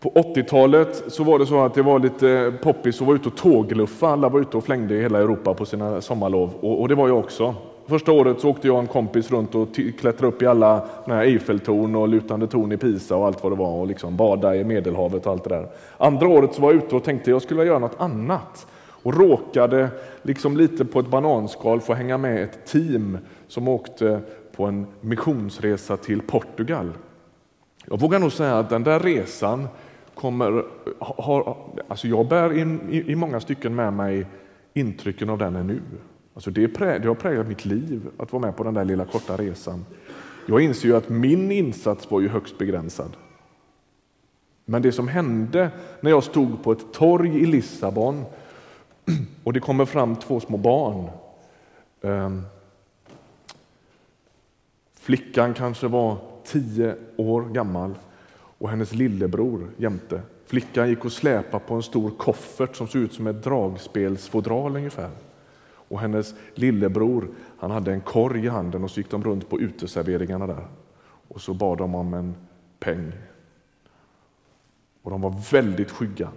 på 0.00 0.10
80-talet 0.10 1.02
så 1.08 1.24
var 1.24 1.38
det 1.38 1.46
så 1.46 1.64
att 1.64 1.74
det 1.74 1.82
var 1.82 1.98
lite 1.98 2.52
poppis 2.62 3.00
att 3.00 3.06
vara 3.06 3.16
ute 3.16 3.28
och 3.28 3.36
tågluffa. 3.36 4.08
Alla 4.08 4.28
var 4.28 4.40
ute 4.40 4.56
och 4.56 4.64
flängde 4.64 4.94
i 4.94 5.02
hela 5.02 5.18
Europa 5.18 5.54
på 5.54 5.66
sina 5.66 6.00
sommarlov 6.00 6.54
och 6.60 6.88
det 6.88 6.94
var 6.94 7.08
jag 7.08 7.18
också. 7.18 7.54
Första 7.86 8.12
året 8.12 8.40
så 8.40 8.50
åkte 8.50 8.66
jag 8.66 8.74
och 8.74 8.82
en 8.82 8.86
kompis 8.86 9.30
runt 9.30 9.54
och 9.54 9.68
klättrade 9.74 10.26
upp 10.26 10.42
i 10.42 10.46
alla 10.46 10.88
Eiffeltorn 11.06 11.94
och 11.94 12.08
lutande 12.08 12.46
torn 12.46 12.72
i 12.72 12.76
Pisa 12.76 13.16
och 13.16 13.26
allt 13.26 13.42
vad 13.42 13.52
det 13.52 13.56
var 13.56 13.74
och 13.74 13.86
liksom 13.86 14.16
bada 14.16 14.56
i 14.56 14.64
Medelhavet 14.64 15.26
och 15.26 15.32
allt 15.32 15.44
det 15.44 15.50
där. 15.50 15.68
Andra 15.98 16.28
året 16.28 16.54
så 16.54 16.62
var 16.62 16.72
jag 16.72 16.82
ute 16.82 16.96
och 16.96 17.04
tänkte 17.04 17.30
jag 17.30 17.42
skulle 17.42 17.64
göra 17.64 17.78
något 17.78 18.00
annat 18.00 18.66
och 19.02 19.14
råkade 19.14 19.88
liksom 20.22 20.56
lite 20.56 20.84
på 20.84 21.00
ett 21.00 21.10
bananskal 21.10 21.80
få 21.80 21.94
hänga 21.94 22.18
med 22.18 22.42
ett 22.42 22.66
team 22.66 23.18
som 23.48 23.68
åkte 23.68 24.20
på 24.60 24.66
en 24.66 24.86
missionsresa 25.00 25.96
till 25.96 26.22
Portugal. 26.22 26.92
Jag 27.86 28.00
vågar 28.00 28.18
nog 28.18 28.32
säga 28.32 28.58
att 28.58 28.70
den 28.70 28.84
där 28.84 29.00
resan 29.00 29.68
kommer, 30.14 30.64
har, 30.98 31.56
alltså 31.88 32.08
jag 32.08 32.28
bär 32.28 32.58
in, 32.58 32.80
i, 32.90 33.12
i 33.12 33.14
många 33.14 33.40
stycken 33.40 33.74
med 33.74 33.92
mig 33.92 34.26
intrycken 34.74 35.30
av 35.30 35.38
den 35.38 35.56
ännu. 35.56 35.80
Alltså 36.34 36.50
det, 36.50 36.68
prä, 36.68 36.98
det 36.98 37.08
har 37.08 37.14
präglat 37.14 37.48
mitt 37.48 37.64
liv 37.64 38.10
att 38.18 38.32
vara 38.32 38.40
med 38.42 38.56
på 38.56 38.64
den 38.64 38.74
där 38.74 38.84
lilla 38.84 39.04
korta 39.04 39.36
resan. 39.36 39.84
Jag 40.46 40.60
inser 40.60 40.88
ju 40.88 40.96
att 40.96 41.08
min 41.08 41.52
insats 41.52 42.10
var 42.10 42.20
ju 42.20 42.28
högst 42.28 42.58
begränsad. 42.58 43.16
Men 44.64 44.82
det 44.82 44.92
som 44.92 45.08
hände 45.08 45.70
när 46.00 46.10
jag 46.10 46.24
stod 46.24 46.62
på 46.62 46.72
ett 46.72 46.92
torg 46.92 47.42
i 47.42 47.46
Lissabon 47.46 48.24
och 49.44 49.52
det 49.52 49.60
kommer 49.60 49.84
fram 49.84 50.16
två 50.16 50.40
små 50.40 50.56
barn. 50.56 51.10
Ehm, 52.02 52.42
Flickan 55.10 55.54
kanske 55.54 55.88
var 55.88 56.16
tio 56.44 56.96
år 57.16 57.42
gammal 57.42 57.94
och 58.32 58.70
hennes 58.70 58.94
lillebror 58.94 59.70
jämte. 59.76 60.22
Flickan 60.46 60.88
gick 60.88 61.04
och 61.04 61.12
släpade 61.12 61.64
på 61.64 61.74
en 61.74 61.82
stor 61.82 62.10
koffert 62.10 62.76
som 62.76 62.88
såg 62.88 63.02
ut 63.02 63.12
som 63.12 63.26
ett 63.26 63.44
dragspelsfodral 63.44 64.76
ungefär. 64.76 65.10
Och 65.62 66.00
hennes 66.00 66.34
lillebror 66.54 67.28
han 67.58 67.70
hade 67.70 67.92
en 67.92 68.00
korg 68.00 68.44
i 68.44 68.48
handen 68.48 68.84
och 68.84 68.90
så 68.90 69.00
gick 69.00 69.10
de 69.10 69.24
runt 69.24 69.48
på 69.48 69.60
uteserveringarna 69.60 70.46
där. 70.46 70.66
Och 71.28 71.40
så 71.40 71.54
bad 71.54 71.78
de 71.78 71.94
om 71.94 72.14
en 72.14 72.34
peng. 72.80 73.12
Och 75.02 75.10
de 75.10 75.20
var 75.20 75.34
väldigt 75.52 75.90
skygga. 75.90 76.28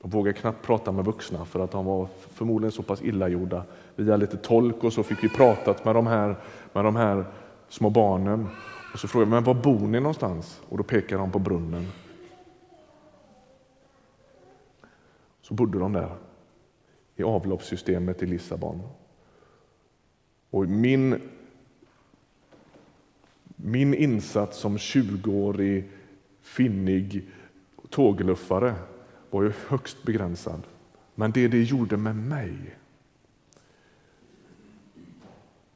De 0.00 0.10
vågade 0.10 0.38
knappt 0.38 0.66
prata 0.66 0.92
med 0.92 1.04
vuxna 1.04 1.44
för 1.44 1.60
att 1.60 1.70
de 1.70 1.84
var 1.84 2.08
förmodligen 2.30 2.72
så 2.72 2.82
pass 2.82 3.02
illagjorda. 3.02 3.64
Via 3.96 4.16
lite 4.16 4.36
tolk 4.36 4.84
och 4.84 4.92
så 4.92 5.02
fick 5.02 5.24
vi 5.24 5.28
pratat 5.28 5.84
med 5.84 5.94
de 5.94 6.06
här, 6.06 6.36
med 6.72 6.84
de 6.84 6.96
här 6.96 7.24
små 7.72 7.90
barnen. 7.90 8.48
Och 8.92 8.98
så 8.98 9.08
frågade 9.08 9.30
jag, 9.30 9.34
men 9.34 9.44
var 9.44 9.62
bor 9.62 9.88
ni 9.88 10.00
någonstans? 10.00 10.60
Och 10.68 10.78
då 10.78 10.84
pekade 10.84 11.22
de 11.22 11.30
på 11.30 11.38
brunnen. 11.38 11.86
Så 15.42 15.54
bodde 15.54 15.78
de 15.78 15.92
där 15.92 16.16
i 17.16 17.22
avloppssystemet 17.22 18.22
i 18.22 18.26
Lissabon. 18.26 18.82
Och 20.50 20.68
min, 20.68 21.20
min 23.56 23.94
insats 23.94 24.58
som 24.58 24.76
20-årig 24.76 25.90
finnig 26.42 27.30
tågluffare 27.90 28.74
var 29.30 29.42
ju 29.42 29.52
högst 29.68 30.02
begränsad. 30.02 30.62
Men 31.14 31.32
det 31.32 31.48
det 31.48 31.62
gjorde 31.62 31.96
med 31.96 32.16
mig, 32.16 32.54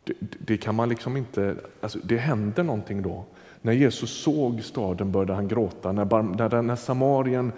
det, 0.07 0.15
det 0.39 0.57
kan 0.57 0.75
man 0.75 0.89
liksom 0.89 1.17
inte... 1.17 1.57
Alltså 1.81 1.99
det 2.03 2.17
händer 2.17 2.63
någonting 2.63 3.03
då. 3.03 3.25
När 3.63 3.73
Jesus 3.73 4.11
såg 4.11 4.63
staden 4.63 5.13
började 5.13 5.35
han 5.35 5.49
gråta. 5.49 5.93
När, 5.93 6.23
när, 6.23 6.63
när 6.63 6.77
Samarien 6.77 7.53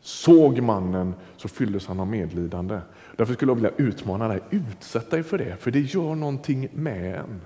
såg 0.00 0.60
mannen 0.60 1.14
så 1.36 1.48
fylldes 1.48 1.86
han 1.86 2.00
av 2.00 2.06
medlidande. 2.06 2.78
Därför 3.16 3.34
skulle 3.34 3.50
jag 3.50 3.56
vilja 3.56 3.70
utmana 3.76 4.28
dig, 4.28 4.40
utsätt 4.50 5.10
dig 5.10 5.22
för 5.22 5.38
det, 5.38 5.56
för 5.60 5.70
det 5.70 5.80
gör 5.80 6.14
någonting 6.14 6.68
med 6.72 7.14
en. 7.14 7.40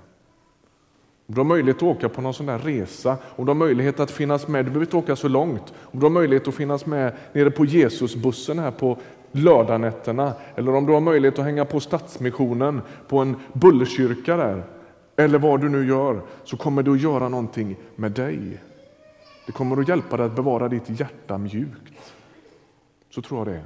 Om 1.27 1.35
du 1.35 1.39
har 1.39 1.45
möjlighet 1.45 1.77
att 1.77 1.83
åka 1.83 2.09
på 2.09 2.21
någon 2.21 2.33
sån 2.33 2.45
där 2.45 2.59
resa, 2.59 3.17
om 3.23 3.45
du 3.45 3.49
har 3.49 3.55
möjlighet 3.55 3.99
att 3.99 4.11
finnas 4.11 4.47
med, 4.47 4.65
du 4.65 4.69
behöver 4.69 4.85
inte 4.85 4.97
åka 4.97 5.15
så 5.15 5.27
långt, 5.27 5.73
om 5.81 5.99
du 5.99 6.05
har 6.05 6.11
möjlighet 6.11 6.47
att 6.47 6.55
finnas 6.55 6.85
med 6.85 7.13
nere 7.33 7.51
på 7.51 7.65
Jesusbussen 7.65 8.59
här 8.59 8.71
på 8.71 8.97
lördagnätterna, 9.33 10.33
eller 10.55 10.75
om 10.75 10.85
du 10.85 10.93
har 10.93 11.01
möjlighet 11.01 11.39
att 11.39 11.45
hänga 11.45 11.65
på 11.65 11.79
Stadsmissionen 11.79 12.81
på 13.07 13.19
en 13.19 13.35
bullerkyrka 13.53 14.37
där, 14.37 14.63
eller 15.15 15.39
vad 15.39 15.61
du 15.61 15.69
nu 15.69 15.87
gör, 15.87 16.21
så 16.43 16.57
kommer 16.57 16.83
det 16.83 16.91
att 16.91 17.01
göra 17.01 17.29
någonting 17.29 17.75
med 17.95 18.11
dig. 18.11 18.61
Det 19.45 19.51
kommer 19.51 19.81
att 19.81 19.87
hjälpa 19.87 20.17
dig 20.17 20.25
att 20.25 20.35
bevara 20.35 20.67
ditt 20.67 20.99
hjärta 20.99 21.37
mjukt. 21.37 22.13
Så 23.09 23.21
tror 23.21 23.39
jag 23.39 23.47
det 23.47 23.53
är. 23.53 23.63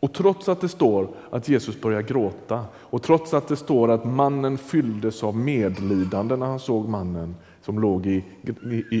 Och 0.00 0.12
trots 0.12 0.48
att 0.48 0.60
det 0.60 0.68
står 0.68 1.08
att 1.30 1.48
Jesus 1.48 1.80
börjar 1.80 2.02
gråta 2.02 2.64
och 2.74 3.02
trots 3.02 3.34
att 3.34 3.48
det 3.48 3.56
står 3.56 3.90
att 3.90 4.04
mannen 4.04 4.58
fylldes 4.58 5.22
av 5.22 5.36
medlidande 5.36 6.36
när 6.36 6.46
han 6.46 6.60
såg 6.60 6.88
mannen 6.88 7.36
som 7.68 7.80
låg 7.80 8.06
i, 8.06 8.24
i, 8.70 8.84
i, 8.90 8.98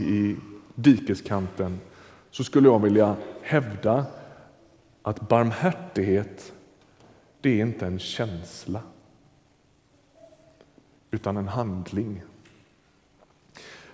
i 0.00 0.36
dikeskanten 0.74 1.80
så 2.30 2.44
skulle 2.44 2.68
jag 2.68 2.82
vilja 2.82 3.16
hävda 3.42 4.06
att 5.02 5.28
barmhärtighet 5.28 6.52
det 7.40 7.50
är 7.50 7.66
inte 7.66 7.86
en 7.86 7.98
känsla 7.98 8.82
utan 11.10 11.36
en 11.36 11.48
handling. 11.48 12.22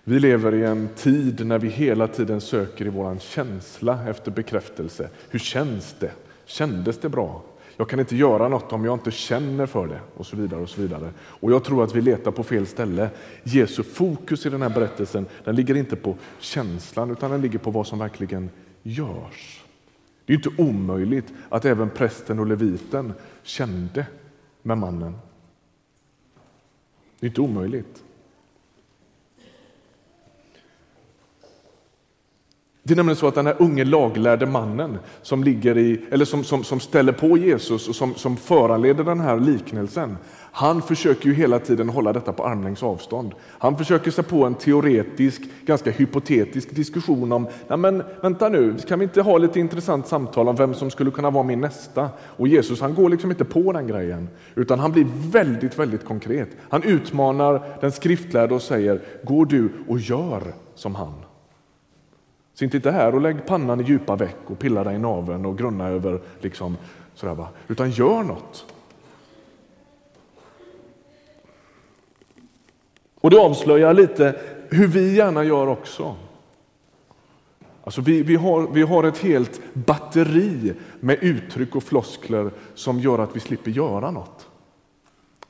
Vi 0.04 0.20
lever 0.20 0.54
i 0.54 0.64
en 0.64 0.88
tid 0.96 1.46
när 1.46 1.58
vi 1.58 1.68
hela 1.68 2.08
tiden 2.08 2.40
söker 2.40 2.86
i 2.86 2.88
vår 2.88 3.18
känsla 3.18 4.08
efter 4.08 4.30
bekräftelse. 4.30 5.10
Hur 5.30 5.38
känns 5.38 5.96
det? 6.00 6.12
Kändes 6.44 6.98
det 6.98 7.08
bra? 7.08 7.42
Jag 7.76 7.88
kan 7.88 8.00
inte 8.00 8.16
göra 8.16 8.48
något 8.48 8.72
om 8.72 8.84
jag 8.84 8.94
inte 8.94 9.10
känner 9.10 9.66
för 9.66 9.86
det 9.86 10.00
och 10.16 10.26
så 10.26 10.36
vidare. 10.36 10.60
Och 10.60 10.68
så 10.68 10.80
vidare. 10.80 11.12
Och 11.22 11.52
jag 11.52 11.64
tror 11.64 11.84
att 11.84 11.94
vi 11.94 12.00
letar 12.00 12.30
på 12.30 12.42
fel 12.42 12.66
ställe. 12.66 13.10
Jesu 13.42 13.82
fokus 13.82 14.46
i 14.46 14.50
den 14.50 14.62
här 14.62 14.70
berättelsen 14.70 15.26
den 15.44 15.56
ligger 15.56 15.74
inte 15.74 15.96
på 15.96 16.16
känslan 16.38 17.10
utan 17.10 17.30
den 17.30 17.40
ligger 17.40 17.58
på 17.58 17.70
vad 17.70 17.86
som 17.86 17.98
verkligen 17.98 18.50
görs. 18.82 19.64
Det 20.24 20.32
är 20.32 20.36
inte 20.36 20.62
omöjligt 20.62 21.32
att 21.48 21.64
även 21.64 21.90
prästen 21.90 22.38
och 22.38 22.46
leviten 22.46 23.12
kände 23.42 24.06
med 24.62 24.78
mannen. 24.78 25.18
Det 27.20 27.26
är 27.26 27.28
inte 27.28 27.40
omöjligt. 27.40 28.02
Det 32.86 32.94
är 32.94 32.96
nämligen 32.96 33.16
så 33.16 33.28
att 33.28 33.34
den 33.34 33.46
här 33.46 33.56
unge 33.58 33.84
laglärde 33.84 34.46
mannen 34.46 34.98
som, 35.22 35.44
ligger 35.44 35.78
i, 35.78 36.04
eller 36.10 36.24
som, 36.24 36.44
som, 36.44 36.64
som 36.64 36.80
ställer 36.80 37.12
på 37.12 37.36
Jesus 37.38 37.88
och 37.88 37.94
som, 37.94 38.14
som 38.14 38.36
föranleder 38.36 39.04
den 39.04 39.20
här 39.20 39.40
liknelsen, 39.40 40.16
han 40.52 40.82
försöker 40.82 41.26
ju 41.26 41.34
hela 41.34 41.58
tiden 41.58 41.88
hålla 41.88 42.12
detta 42.12 42.32
på 42.32 42.44
armlängds 42.44 42.82
avstånd. 42.82 43.34
Han 43.58 43.78
försöker 43.78 44.10
sig 44.10 44.24
på 44.24 44.44
en 44.44 44.54
teoretisk, 44.54 45.42
ganska 45.64 45.90
hypotetisk 45.90 46.74
diskussion 46.74 47.32
om, 47.32 47.48
nej 47.68 47.78
men 47.78 48.02
vänta 48.20 48.48
nu, 48.48 48.76
kan 48.88 48.98
vi 48.98 49.02
inte 49.02 49.22
ha 49.22 49.38
lite 49.38 49.60
intressant 49.60 50.06
samtal 50.06 50.48
om 50.48 50.56
vem 50.56 50.74
som 50.74 50.90
skulle 50.90 51.10
kunna 51.10 51.30
vara 51.30 51.44
min 51.44 51.60
nästa? 51.60 52.08
Och 52.22 52.48
Jesus 52.48 52.80
han 52.80 52.94
går 52.94 53.08
liksom 53.08 53.30
inte 53.30 53.44
på 53.44 53.72
den 53.72 53.86
grejen, 53.86 54.28
utan 54.54 54.78
han 54.78 54.92
blir 54.92 55.06
väldigt, 55.30 55.78
väldigt 55.78 56.04
konkret. 56.04 56.48
Han 56.68 56.82
utmanar 56.82 57.62
den 57.80 57.92
skriftlärde 57.92 58.54
och 58.54 58.62
säger, 58.62 59.00
går 59.24 59.46
du 59.46 59.72
och 59.88 59.98
gör 59.98 60.42
som 60.74 60.94
han. 60.94 61.25
Sitt 62.58 62.74
inte 62.74 62.90
här 62.90 63.14
och 63.14 63.20
lägg 63.20 63.46
pannan 63.46 63.80
i 63.80 63.84
djupa 63.84 64.16
veck 64.16 64.36
och 64.46 64.58
pilla 64.58 64.84
dig 64.84 64.94
i 64.94 64.98
naveln 64.98 65.46
och 65.46 65.58
grunna 65.58 65.88
över 65.88 66.20
liksom 66.40 66.76
sådär 67.14 67.34
va. 67.34 67.48
Utan 67.68 67.90
gör 67.90 68.22
något. 68.22 68.66
Och 73.20 73.30
det 73.30 73.38
avslöjar 73.38 73.94
lite 73.94 74.40
hur 74.70 74.86
vi 74.86 75.16
gärna 75.16 75.44
gör 75.44 75.66
också. 75.66 76.16
Alltså 77.84 78.00
vi, 78.00 78.22
vi, 78.22 78.36
har, 78.36 78.68
vi 78.72 78.82
har 78.82 79.04
ett 79.04 79.18
helt 79.18 79.60
batteri 79.72 80.74
med 81.00 81.18
uttryck 81.20 81.76
och 81.76 81.82
floskler 81.82 82.50
som 82.74 83.00
gör 83.00 83.18
att 83.18 83.36
vi 83.36 83.40
slipper 83.40 83.70
göra 83.70 84.10
något. 84.10 84.48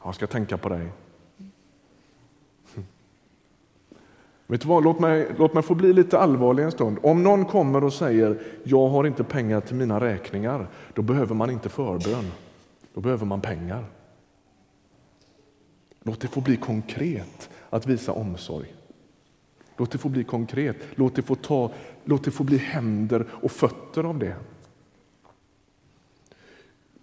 Jag 0.05 0.15
ska 0.15 0.27
tänka 0.27 0.57
på 0.57 0.69
dig. 0.69 0.89
Vet 4.47 4.61
du 4.61 4.69
vad? 4.69 4.85
Låt, 4.85 5.01
mig, 5.01 5.29
låt 5.39 5.55
mig 5.55 5.63
få 5.63 5.75
bli 5.75 5.93
lite 5.93 6.19
allvarlig 6.19 6.65
en 6.65 6.73
stund. 6.73 6.99
Om 7.03 7.23
någon 7.23 7.45
kommer 7.45 7.85
och 7.85 7.93
säger 7.93 8.43
jag 8.63 8.89
har 8.89 9.07
inte 9.07 9.25
pengar 9.25 9.61
till 9.61 9.77
mina 9.77 10.01
räkningar, 10.01 10.67
då 10.95 11.03
behöver 11.03 11.35
man 11.35 11.51
inte 11.51 11.69
förbön. 11.69 12.33
Då 12.95 13.01
behöver 13.01 13.27
man 13.27 13.41
pengar. 13.41 13.85
Låt 16.03 16.21
det 16.21 16.29
få 16.29 16.41
bli 16.41 16.57
konkret 16.57 17.51
att 17.71 17.87
visa 17.87 18.13
omsorg. 18.13 18.75
Låt 19.77 19.91
det 19.91 19.99
få 19.99 20.09
bli 20.09 20.25
konkret. 20.25 20.77
Låt 20.95 21.15
det 21.15 21.23
få, 21.23 21.35
ta, 21.35 21.71
låt 22.05 22.25
det 22.25 22.31
få 22.31 22.45
bli 22.45 22.57
händer 22.57 23.27
och 23.31 23.51
fötter 23.51 24.05
av 24.05 24.19
det. 24.19 24.35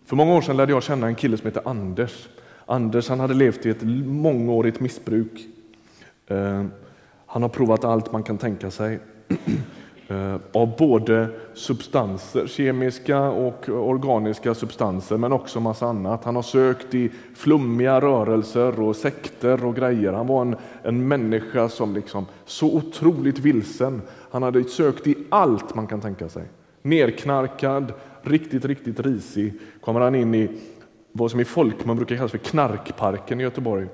För 0.06 0.16
många 0.16 0.36
år 0.36 0.42
sedan 0.42 0.58
lärde 0.58 0.72
jag 0.72 0.84
känna 0.84 1.08
en 1.08 1.16
kille 1.16 1.38
som 1.38 1.46
heter 1.46 1.68
Anders. 1.68 2.30
Anders 2.66 3.10
han 3.10 3.20
hade 3.20 3.34
levt 3.34 3.66
i 3.66 3.70
ett 3.70 3.84
mångårigt 4.06 4.80
missbruk. 4.80 5.48
Eh, 6.28 6.66
han 7.34 7.42
har 7.42 7.50
provat 7.50 7.84
allt 7.84 8.12
man 8.12 8.24
kan 8.24 8.38
tänka 8.38 8.72
sig 8.72 9.00
eh, 10.08 10.36
av 10.52 10.78
både 10.78 11.28
substanser, 11.54 12.48
kemiska 12.48 13.20
och 13.20 13.70
organiska 13.70 14.54
substanser, 14.54 15.18
men 15.18 15.32
också 15.32 15.60
massa 15.60 15.86
annat. 15.86 16.24
Han 16.24 16.36
har 16.36 16.44
sökt 16.44 16.96
i 16.96 17.12
flummiga 17.36 18.02
rörelser 18.02 18.80
och 18.80 18.96
sekter 18.96 19.66
och 19.66 19.76
grejer. 19.76 20.14
Han 20.14 20.28
var 20.28 20.42
en, 20.42 20.56
en 20.84 21.08
människa 21.08 21.70
som 21.70 21.94
liksom 21.94 22.26
så 22.46 22.76
otroligt 22.76 23.40
vilsen. 23.40 24.02
Han 24.32 24.44
hade 24.44 24.64
sökt 24.64 25.08
i 25.08 25.16
allt 25.30 25.76
man 25.76 25.88
kan 25.88 26.02
tänka 26.02 26.30
sig. 26.30 26.44
Nerknarkad, 26.82 27.94
riktigt, 28.22 28.66
riktigt 28.66 29.00
risig 29.00 29.54
kommer 29.82 30.00
han 30.00 30.16
in 30.16 30.36
i 30.36 30.50
vad 31.12 31.32
som 31.32 31.40
i 31.40 31.46
folkmun 31.46 31.96
brukar 31.96 32.16
kallas 32.16 32.32
för 32.32 32.38
knarkparken 32.38 33.40
i 33.40 33.44
Göteborg. 33.44 33.88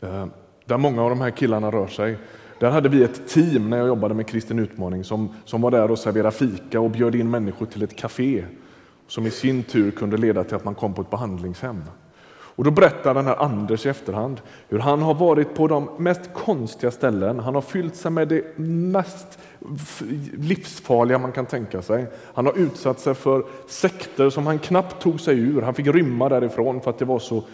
Eh, 0.00 0.26
där 0.64 0.78
många 0.78 1.02
av 1.02 1.10
de 1.10 1.20
här 1.20 1.30
killarna 1.30 1.70
rör 1.70 1.86
sig. 1.86 2.18
Där 2.60 2.70
hade 2.70 2.88
vi 2.88 3.04
ett 3.04 3.28
team 3.28 3.70
när 3.70 3.78
jag 3.78 3.86
jobbade 3.86 4.14
med 4.14 4.26
Kristen 4.26 4.58
Utmaning 4.58 5.04
som, 5.04 5.34
som 5.44 5.60
var 5.60 5.70
där 5.70 5.90
och 5.90 5.98
serverade 5.98 6.36
fika 6.36 6.80
och 6.80 6.90
bjöd 6.90 7.14
in 7.14 7.30
människor 7.30 7.66
till 7.66 7.82
ett 7.82 7.96
café 7.96 8.44
som 9.06 9.26
i 9.26 9.30
sin 9.30 9.62
tur 9.62 9.90
kunde 9.90 10.16
leda 10.16 10.44
till 10.44 10.56
att 10.56 10.64
man 10.64 10.74
kom 10.74 10.94
på 10.94 11.02
ett 11.02 11.10
behandlingshem. 11.10 11.82
Och 12.56 12.64
då 12.64 12.70
berättar 12.70 13.14
den 13.14 13.26
här 13.26 13.42
Anders 13.42 13.86
i 13.86 13.88
efterhand 13.88 14.40
hur 14.68 14.78
han 14.78 15.02
har 15.02 15.14
varit 15.14 15.54
på 15.54 15.68
de 15.68 15.90
mest 15.98 16.20
konstiga 16.34 16.90
ställen. 16.90 17.38
Han 17.38 17.54
har 17.54 17.62
fyllt 17.62 17.96
sig 17.96 18.10
med 18.10 18.28
det 18.28 18.58
mest 18.58 19.38
livsfarliga 20.32 21.18
man 21.18 21.32
kan 21.32 21.46
tänka 21.46 21.82
sig. 21.82 22.06
Han 22.34 22.46
har 22.46 22.58
utsatt 22.58 23.00
sig 23.00 23.14
för 23.14 23.44
sekter 23.68 24.30
som 24.30 24.46
han 24.46 24.58
knappt 24.58 25.02
tog 25.02 25.20
sig 25.20 25.38
ur. 25.38 25.62
Han 25.62 25.74
fick 25.74 25.86
rymma 25.86 26.28
därifrån 26.28 26.80
för 26.80 26.90
att 26.90 26.98
det 26.98 27.04
var 27.04 27.18
så 27.18 27.44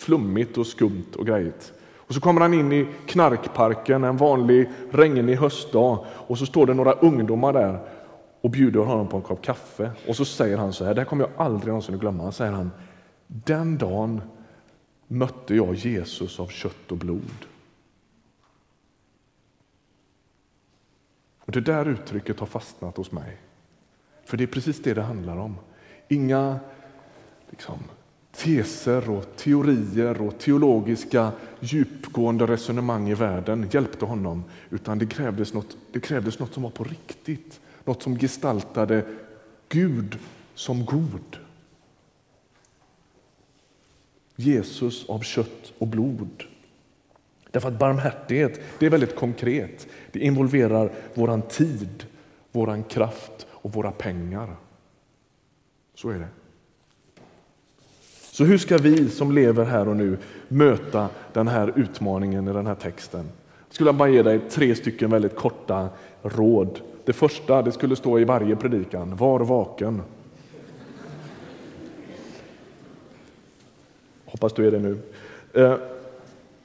flummigt 0.00 0.58
och 0.58 0.66
skumt 0.66 1.14
och 1.16 1.26
grejigt. 1.26 1.72
Och 2.08 2.14
så 2.14 2.20
kommer 2.20 2.40
han 2.40 2.54
in 2.54 2.72
i 2.72 2.86
knarkparken 3.06 4.04
en 4.04 4.16
vanlig 4.16 4.70
regnig 4.90 5.36
höstdag 5.36 6.04
och 6.08 6.38
så 6.38 6.46
står 6.46 6.66
det 6.66 6.74
några 6.74 6.92
ungdomar 6.92 7.52
där 7.52 7.80
och 8.40 8.50
bjuder 8.50 8.80
honom 8.80 9.08
på 9.08 9.16
en 9.16 9.22
kopp 9.22 9.42
kaffe. 9.42 9.90
Och 10.08 10.16
så 10.16 10.24
säger 10.24 10.56
han 10.56 10.72
så 10.72 10.84
här, 10.84 10.94
det 10.94 11.00
här 11.00 11.06
kommer 11.06 11.24
jag 11.24 11.46
aldrig 11.46 11.68
någonsin 11.68 11.94
att 11.94 12.00
glömma. 12.00 12.32
säger 12.32 12.52
han, 12.52 12.70
den 13.26 13.78
dagen 13.78 14.22
mötte 15.06 15.54
jag 15.54 15.74
Jesus 15.74 16.40
av 16.40 16.46
kött 16.46 16.92
och 16.92 16.96
blod. 16.96 17.46
Och 21.38 21.52
Det 21.52 21.60
där 21.60 21.88
uttrycket 21.88 22.40
har 22.40 22.46
fastnat 22.46 22.96
hos 22.96 23.12
mig. 23.12 23.36
För 24.24 24.36
det 24.36 24.44
är 24.44 24.48
precis 24.48 24.82
det 24.82 24.94
det 24.94 25.02
handlar 25.02 25.36
om. 25.36 25.56
Inga 26.08 26.58
liksom, 27.50 27.78
teser 28.38 29.10
och 29.10 29.36
teorier 29.36 30.22
och 30.22 30.38
teologiska 30.38 31.32
djupgående 31.60 32.46
resonemang 32.46 33.08
i 33.08 33.14
världen 33.14 33.68
hjälpte 33.72 34.04
honom, 34.04 34.44
utan 34.70 34.98
det 34.98 35.06
krävdes 35.06 35.54
något, 35.54 35.76
det 35.92 36.00
krävdes 36.00 36.38
något 36.38 36.54
som 36.54 36.62
var 36.62 36.70
på 36.70 36.84
riktigt. 36.84 37.60
Något 37.84 38.02
som 38.02 38.18
gestaltade 38.18 39.04
Gud 39.68 40.18
som 40.54 40.84
god. 40.84 41.36
Jesus 44.36 45.08
av 45.08 45.20
kött 45.20 45.72
och 45.78 45.86
blod. 45.86 46.44
Därför 47.50 47.68
att 47.68 47.78
barmhärtighet 47.78 48.60
det 48.78 48.86
är 48.86 48.90
väldigt 48.90 49.16
konkret. 49.16 49.86
Det 50.12 50.18
involverar 50.18 50.92
våran 51.14 51.42
tid, 51.42 52.06
våran 52.52 52.84
kraft 52.84 53.46
och 53.50 53.72
våra 53.72 53.90
pengar. 53.90 54.56
Så 55.94 56.10
är 56.10 56.18
det. 56.18 56.28
Så 58.38 58.44
hur 58.44 58.58
ska 58.58 58.78
vi 58.78 59.08
som 59.08 59.32
lever 59.32 59.64
här 59.64 59.88
och 59.88 59.96
nu 59.96 60.18
möta 60.48 61.08
den 61.32 61.48
här 61.48 61.72
utmaningen 61.76 62.48
i 62.48 62.52
den 62.52 62.66
här 62.66 62.74
texten? 62.74 63.24
Jag 63.68 63.74
skulle 63.74 63.92
bara 63.92 64.08
ge 64.08 64.22
dig 64.22 64.40
tre 64.50 64.74
stycken 64.74 65.10
väldigt 65.10 65.36
korta 65.36 65.88
råd. 66.22 66.80
Det 67.04 67.12
första 67.12 67.62
det 67.62 67.72
skulle 67.72 67.96
stå 67.96 68.18
i 68.18 68.24
varje 68.24 68.56
predikan, 68.56 69.16
var 69.16 69.40
vaken. 69.40 70.02
Hoppas 74.24 74.52
du 74.52 74.66
är 74.66 74.70
det 74.70 74.78
nu. 74.78 74.98
Eh, 75.52 75.74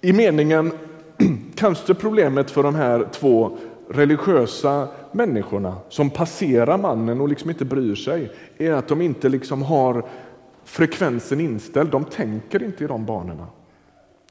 I 0.02 0.14
meningen, 0.14 0.72
kanske 1.56 1.94
problemet 1.94 2.52
för 2.52 2.64
de 2.64 2.76
här 2.76 3.08
två 3.12 3.58
religiösa 3.90 4.88
människorna 5.12 5.76
som 5.90 6.10
passerar 6.10 6.78
mannen 6.78 7.22
och 7.22 7.30
liksom 7.30 7.50
inte 7.50 7.66
bryr 7.66 7.96
sig, 7.96 8.32
är 8.58 8.72
att 8.72 8.88
de 8.88 9.02
inte 9.02 9.30
liksom 9.30 9.62
har 9.62 10.06
frekvensen 10.66 11.40
inställd. 11.40 11.90
De 11.90 12.06
tänker 12.06 12.64
inte 12.64 12.84
i 12.84 12.88
de 12.88 13.06
banorna. 13.06 13.48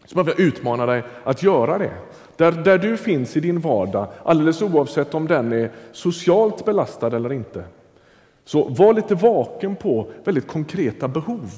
Så 0.05 0.19
jag 0.19 0.25
vill 0.25 0.35
utmana 0.39 0.87
dig 0.87 1.05
att 1.25 1.43
göra 1.43 1.79
det. 1.79 1.93
Där, 2.37 2.53
där 2.53 2.79
du 2.79 2.97
finns 2.97 3.37
i 3.37 3.41
din 3.41 3.61
vardag, 3.61 4.09
alldeles 4.25 4.63
oavsett 4.63 5.15
om 5.15 5.27
den 5.27 5.53
är 5.53 5.71
socialt 5.93 6.65
belastad 6.65 7.17
eller 7.17 7.33
inte. 7.33 7.65
Så 8.45 8.69
var 8.69 8.95
lite 8.95 9.15
vaken 9.15 9.77
på 9.77 10.11
väldigt 10.25 10.47
konkreta 10.47 11.09
behov. 11.09 11.51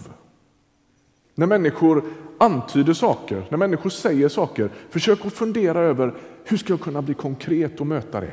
När 1.34 1.46
människor 1.46 2.04
antyder 2.38 2.92
saker, 2.92 3.42
när 3.48 3.58
människor 3.58 3.90
säger 3.90 4.28
saker, 4.28 4.70
försök 4.90 5.26
att 5.26 5.32
fundera 5.32 5.78
över 5.78 6.14
hur 6.44 6.56
ska 6.56 6.72
jag 6.72 6.80
kunna 6.80 7.02
bli 7.02 7.14
konkret 7.14 7.80
och 7.80 7.86
möta 7.86 8.20
det. 8.20 8.32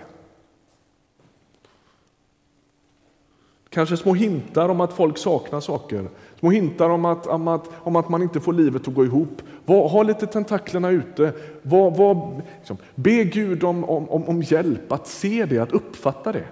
Kanske 3.73 3.97
små 3.97 4.13
hintar 4.13 4.69
om 4.69 4.81
att 4.81 4.93
folk 4.93 5.17
saknar 5.17 5.59
saker, 5.59 6.09
små 6.39 6.49
hintar 6.49 6.89
om 6.89 7.05
att, 7.05 7.27
om 7.27 7.47
att, 7.47 7.69
om 7.73 7.95
att 7.95 8.09
man 8.09 8.21
inte 8.21 8.39
får 8.39 8.53
livet 8.53 8.87
att 8.87 8.93
gå 8.93 9.05
ihop. 9.05 9.41
Var, 9.65 9.89
ha 9.89 10.03
lite 10.03 10.27
tentaklerna 10.27 10.89
ute. 10.89 11.33
Var, 11.61 11.91
var, 11.91 12.41
liksom, 12.57 12.77
be 12.95 13.23
Gud 13.23 13.63
om, 13.63 13.83
om, 13.83 14.23
om 14.23 14.41
hjälp 14.41 14.91
att 14.91 15.07
se 15.07 15.45
det, 15.45 15.57
att 15.57 15.71
uppfatta 15.71 16.31
det. 16.31 16.45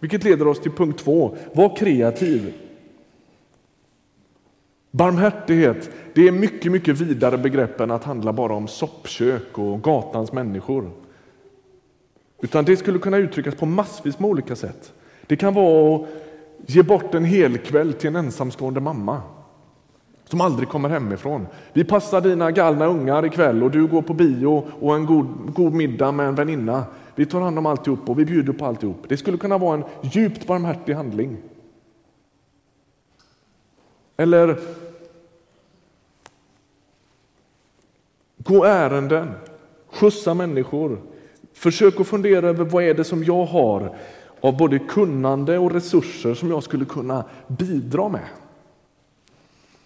Vilket 0.00 0.24
leder 0.24 0.48
oss 0.48 0.60
till 0.60 0.72
punkt 0.72 0.98
två, 0.98 1.36
var 1.52 1.76
kreativ. 1.76 2.54
Barmhärtighet 4.90 5.90
det 6.14 6.28
är 6.28 6.32
mycket, 6.32 6.72
mycket 6.72 7.00
vidare 7.00 7.38
begrepp 7.38 7.80
än 7.80 7.90
att 7.90 8.04
handla 8.04 8.32
bara 8.32 8.54
om 8.54 8.68
soppkök 8.68 9.58
och 9.58 9.82
gatans 9.82 10.32
människor. 10.32 10.90
Utan 12.42 12.64
det 12.64 12.76
skulle 12.76 12.98
kunna 12.98 13.16
uttryckas 13.16 13.54
på 13.54 13.66
massvis 13.66 14.18
med 14.18 14.30
olika 14.30 14.56
sätt. 14.56 14.92
Det 15.26 15.36
kan 15.36 15.54
vara 15.54 15.96
att 15.96 16.06
ge 16.66 16.82
bort 16.82 17.14
en 17.14 17.24
hel 17.24 17.58
kväll 17.58 17.92
till 17.92 18.08
en 18.08 18.16
ensamstående 18.16 18.80
mamma 18.80 19.22
som 20.24 20.40
aldrig 20.40 20.68
kommer 20.68 20.88
hemifrån. 20.88 21.46
Vi 21.72 21.84
passar 21.84 22.20
dina 22.20 22.50
galna 22.50 22.86
ungar 22.86 23.26
ikväll 23.26 23.62
och 23.62 23.70
du 23.70 23.86
går 23.86 24.02
på 24.02 24.14
bio 24.14 24.66
och 24.80 24.94
en 24.94 25.06
god, 25.06 25.26
god 25.54 25.72
middag 25.72 26.12
med 26.12 26.28
en 26.28 26.34
väninna. 26.34 26.84
Vi 27.14 27.26
tar 27.26 27.40
hand 27.40 27.58
om 27.58 27.66
alltihop 27.66 28.08
och 28.08 28.18
vi 28.18 28.24
bjuder 28.24 28.52
på 28.52 28.66
alltihop. 28.66 29.04
Det 29.08 29.16
skulle 29.16 29.38
kunna 29.38 29.58
vara 29.58 29.74
en 29.74 29.84
djupt 30.02 30.46
barmhärtig 30.46 30.94
handling. 30.94 31.36
Eller 34.16 34.58
gå 38.38 38.64
ärenden, 38.64 39.30
skjutsa 39.90 40.34
människor. 40.34 41.00
Försök 41.52 42.00
att 42.00 42.06
fundera 42.06 42.48
över 42.48 42.64
vad 42.64 42.84
är 42.84 42.94
det 42.94 43.04
som 43.04 43.24
jag 43.24 43.44
har 43.44 43.96
av 44.40 44.56
både 44.56 44.78
kunnande 44.78 45.58
och 45.58 45.72
resurser 45.72 46.34
som 46.34 46.50
jag 46.50 46.62
skulle 46.62 46.84
kunna 46.84 47.24
bidra 47.46 48.08
med. 48.08 48.28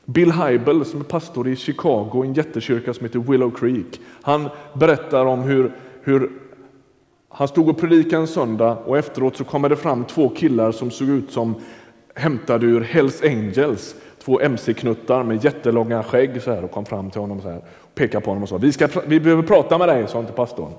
Bill 0.04 0.32
Heibel 0.32 0.84
som 0.84 1.00
är 1.00 1.04
pastor 1.04 1.48
i 1.48 1.56
Chicago, 1.56 2.24
i 2.24 2.28
en 2.28 2.34
jättekyrka 2.34 2.94
som 2.94 3.06
heter 3.06 3.18
Willow 3.18 3.50
Creek, 3.50 4.00
han 4.22 4.48
berättar 4.72 5.26
om 5.26 5.40
hur, 5.40 5.72
hur 6.02 6.30
han 7.28 7.48
stod 7.48 7.68
och 7.68 7.78
predikade 7.78 8.16
en 8.16 8.28
söndag 8.28 8.78
och 8.86 8.98
efteråt 8.98 9.36
så 9.36 9.44
kommer 9.44 9.68
det 9.68 9.76
fram 9.76 10.04
två 10.04 10.28
killar 10.28 10.72
som 10.72 10.90
såg 10.90 11.08
ut 11.08 11.30
som 11.30 11.54
hämtade 12.14 12.66
ur 12.66 12.80
Hells 12.80 13.22
Angels. 13.22 13.94
Två 14.24 14.40
mc-knuttar 14.40 15.22
med 15.22 15.44
jättelånga 15.44 16.02
skägg 16.02 16.42
så 16.42 16.50
här 16.50 16.64
och 16.64 16.70
kom 16.70 16.84
fram 16.84 17.10
till 17.10 17.20
honom 17.20 17.40
så 17.40 17.48
här 17.48 17.58
och 17.58 17.94
pekade 17.94 18.24
på 18.24 18.30
honom 18.30 18.42
och 18.42 18.48
sa 18.48 18.56
vi, 18.56 18.72
ska, 18.72 18.88
vi 19.06 19.20
behöver 19.20 19.42
prata 19.42 19.78
med 19.78 19.88
dig, 19.88 20.08
sa 20.08 20.18
han 20.18 20.26
till 20.26 20.34
pastorn. 20.34 20.72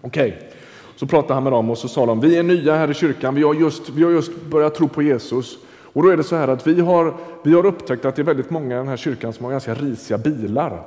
Okej, 0.00 0.28
okay 0.28 0.48
så 0.98 1.06
pratade 1.06 1.34
han 1.34 1.42
med 1.42 1.52
dem 1.52 1.70
och 1.70 1.78
så 1.78 1.88
sa 1.88 2.06
de 2.06 2.20
vi 2.20 2.36
är 2.36 2.42
nya 2.42 2.76
här 2.76 2.90
i 2.90 2.94
kyrkan, 2.94 3.34
vi 3.34 3.42
har 3.42 3.54
just, 3.54 3.88
vi 3.88 4.04
har 4.04 4.10
just 4.10 4.42
börjat 4.50 4.74
tro 4.74 4.88
på 4.88 5.02
Jesus. 5.02 5.58
Och 5.92 6.02
då 6.02 6.08
är 6.08 6.16
det 6.16 6.24
så 6.24 6.36
här 6.36 6.48
att 6.48 6.66
vi 6.66 6.80
har, 6.80 7.14
vi 7.44 7.54
har 7.54 7.66
upptäckt 7.66 8.04
att 8.04 8.16
det 8.16 8.22
är 8.22 8.24
väldigt 8.24 8.50
många 8.50 8.74
i 8.74 8.78
den 8.78 8.88
här 8.88 8.96
kyrkan 8.96 9.32
som 9.32 9.44
har 9.44 9.52
ganska 9.52 9.74
risiga 9.74 10.18
bilar. 10.18 10.82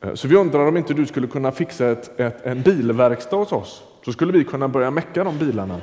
Eh, 0.00 0.14
så 0.14 0.28
vi 0.28 0.36
undrar 0.36 0.66
om 0.66 0.76
inte 0.76 0.94
du 0.94 1.06
skulle 1.06 1.26
kunna 1.26 1.52
fixa 1.52 1.86
ett, 1.90 2.20
ett, 2.20 2.46
en 2.46 2.62
bilverkstad 2.62 3.36
hos 3.36 3.52
oss. 3.52 3.82
Så 4.04 4.12
skulle 4.12 4.32
vi 4.32 4.44
kunna 4.44 4.68
börja 4.68 4.90
mecka 4.90 5.24
de 5.24 5.38
bilarna. 5.38 5.80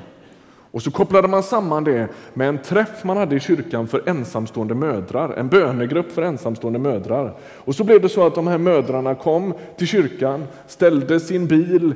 Och 0.71 0.81
så 0.81 0.91
kopplade 0.91 1.27
man 1.27 1.43
samman 1.43 1.83
det 1.83 2.07
med 2.33 2.49
en 2.49 2.57
träff 2.57 3.03
man 3.03 3.17
hade 3.17 3.35
i 3.35 3.39
kyrkan 3.39 3.87
för 3.87 4.09
ensamstående 4.09 4.75
mödrar, 4.75 5.33
en 5.33 5.47
bönegrupp 5.47 6.11
för 6.11 6.21
ensamstående 6.21 6.79
mödrar. 6.79 7.37
Och 7.41 7.75
så 7.75 7.83
blev 7.83 8.01
det 8.01 8.09
så 8.09 8.27
att 8.27 8.35
de 8.35 8.47
här 8.47 8.57
mödrarna 8.57 9.15
kom 9.15 9.53
till 9.77 9.87
kyrkan, 9.87 10.43
ställde 10.67 11.19
sin 11.19 11.47
bil 11.47 11.93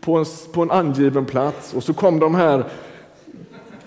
på 0.00 0.16
en, 0.16 0.24
på 0.52 0.62
en 0.62 0.70
angiven 0.70 1.24
plats 1.24 1.74
och 1.74 1.82
så 1.82 1.94
kom 1.94 2.18
de 2.18 2.34
här 2.34 2.64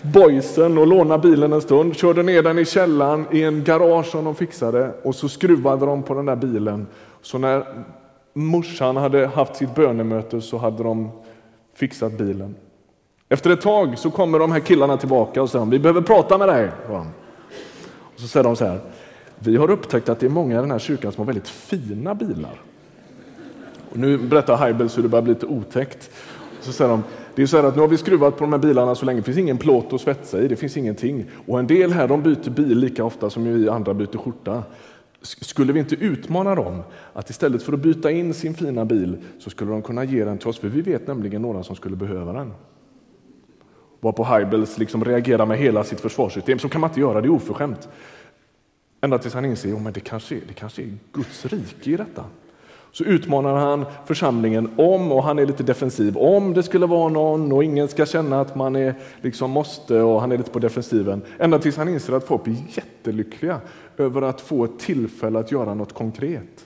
boysen 0.02 0.78
och 0.78 0.88
lånade 0.88 1.30
bilen 1.30 1.54
en 1.54 1.62
stund, 1.62 1.96
körde 1.96 2.24
ner 2.24 2.44
den 2.44 2.60
i 2.60 2.66
källaren 2.66 3.26
i 3.32 3.44
en 3.44 3.64
garage 3.64 4.06
som 4.06 4.26
de 4.26 4.36
fixade 4.36 4.92
och 5.04 5.16
så 5.16 5.30
skruvade 5.30 5.86
de 5.86 6.04
på 6.04 6.14
den 6.14 6.26
där 6.26 6.36
bilen. 6.36 6.88
Så 7.22 7.38
när 7.38 7.86
morsan 8.34 8.98
hade 8.98 9.28
haft 9.28 9.56
sitt 9.56 9.76
bönemöte 9.76 10.42
så 10.42 10.58
hade 10.58 10.84
de 10.84 11.12
fixat 11.76 12.18
bilen. 12.18 12.56
Efter 13.30 13.50
ett 13.50 13.62
tag 13.62 13.98
så 13.98 14.12
kommer 14.12 14.40
de 14.40 14.52
här 14.52 14.60
killarna 14.60 14.98
tillbaka 14.98 15.42
och 15.42 15.50
säger 15.50 15.66
vi 15.66 15.80
behöver 15.80 16.02
prata 16.02 16.38
med 16.38 16.48
dig. 16.48 16.70
Och 16.90 18.20
så 18.20 18.28
säger 18.28 18.44
de 18.44 18.56
så 18.56 18.66
här, 18.66 18.80
vi 19.40 19.58
har 19.58 19.72
upptäckt 19.72 20.10
att 20.10 20.20
det 20.20 20.26
är 20.26 20.30
många 20.30 20.58
i 20.58 20.62
den 20.62 20.72
här 20.72 20.80
kyrkan 20.80 21.12
som 21.12 21.22
har 21.22 21.26
väldigt 21.26 21.50
fina 21.50 22.16
bilar. 22.16 22.62
Och 23.94 24.00
nu 24.00 24.18
berättar 24.18 24.58
Heibels 24.58 24.98
hur 24.98 25.04
det 25.04 25.10
börjar 25.10 25.24
bli 25.24 25.34
lite 25.34 25.46
otäckt. 25.46 26.10
Så 26.62 26.72
säger 26.72 26.92
de, 26.92 27.04
det 27.36 27.42
är 27.42 27.46
så 27.46 27.58
här 27.58 27.64
att 27.64 27.76
nu 27.76 27.82
har 27.82 27.88
vi 27.88 27.98
skruvat 27.98 28.38
på 28.38 28.44
de 28.44 28.54
här 28.54 28.60
bilarna 28.60 28.96
så 28.96 29.06
länge, 29.06 29.20
det 29.20 29.24
finns 29.24 29.38
ingen 29.38 29.58
plåt 29.58 29.94
att 29.94 30.02
svetsa 30.02 30.42
i, 30.42 30.48
det 30.48 30.56
finns 30.56 30.78
ingenting. 30.78 31.26
Och 31.48 31.60
en 31.60 31.68
del 31.68 31.94
här 31.94 32.08
de 32.08 32.24
byter 32.24 32.50
bil 32.50 32.80
lika 32.80 33.04
ofta 33.04 33.30
som 33.30 33.44
vi 33.44 33.70
andra 33.70 33.94
byter 33.94 34.18
skjorta. 34.18 34.64
Skulle 35.22 35.74
vi 35.74 35.80
inte 35.80 35.96
utmana 35.96 36.56
dem 36.56 36.82
att 37.14 37.30
istället 37.30 37.64
för 37.64 37.74
att 37.74 37.80
byta 37.80 38.12
in 38.12 38.34
sin 38.34 38.54
fina 38.54 38.86
bil 38.86 39.18
så 39.40 39.50
skulle 39.50 39.72
de 39.72 39.82
kunna 39.82 40.04
ge 40.04 40.26
den 40.26 40.38
till 40.38 40.48
oss, 40.48 40.60
för 40.60 40.68
vi 40.68 40.82
vet 40.82 41.08
nämligen 41.08 41.42
några 41.42 41.64
som 41.64 41.76
skulle 41.76 41.96
behöva 41.96 42.34
den. 42.34 42.54
Varpå 44.00 44.24
Heibels 44.24 44.78
liksom 44.78 45.06
reagerar 45.06 45.46
med 45.46 45.58
hela 45.58 45.84
sitt 45.84 46.00
försvarssystem. 46.00 46.60
Så 46.60 46.70
kan 46.70 46.82
man 46.82 46.90
inte 46.90 47.00
göra, 47.00 47.22
det 47.22 47.28
är 47.28 47.32
oförskämt. 47.32 47.90
Ända 49.02 49.18
tills 49.18 49.34
han 49.34 49.46
inser 49.46 49.88
att 49.88 49.94
det, 49.94 50.00
kanske, 50.00 50.36
det 50.48 50.54
kanske 50.54 50.82
är 50.82 50.90
Guds 51.14 51.46
rike 51.46 51.92
i 51.92 51.98
detta. 51.98 52.26
Så 52.94 53.04
utmanar 53.04 53.56
han 53.56 53.86
församlingen 54.06 54.70
om, 54.76 55.12
och 55.12 55.24
han 55.24 55.40
är 55.40 55.46
lite 55.46 55.64
defensiv, 55.64 56.18
om 56.18 56.54
det 56.54 56.64
skulle 56.64 56.86
vara 56.86 57.10
någon 57.10 57.52
och 57.52 57.64
ingen 57.64 57.88
ska 57.88 58.06
känna 58.06 58.42
att 58.42 58.56
man 58.56 58.76
är 58.76 58.96
liksom 59.22 59.52
måste 59.52 60.02
och 60.02 60.22
han 60.22 60.32
är 60.32 60.38
lite 60.38 60.52
på 60.52 60.60
defensiven. 60.60 61.22
Ända 61.40 61.60
tills 61.60 61.78
han 61.78 61.90
inser 61.90 62.14
att 62.14 62.24
folk 62.24 62.44
blir 62.44 62.56
jättelyckliga 62.70 63.62
över 63.98 64.22
att 64.22 64.42
få 64.42 64.66
ett 64.66 64.80
tillfälle 64.80 65.40
att 65.40 65.52
göra 65.52 65.74
något 65.74 65.94
konkret. 65.94 66.66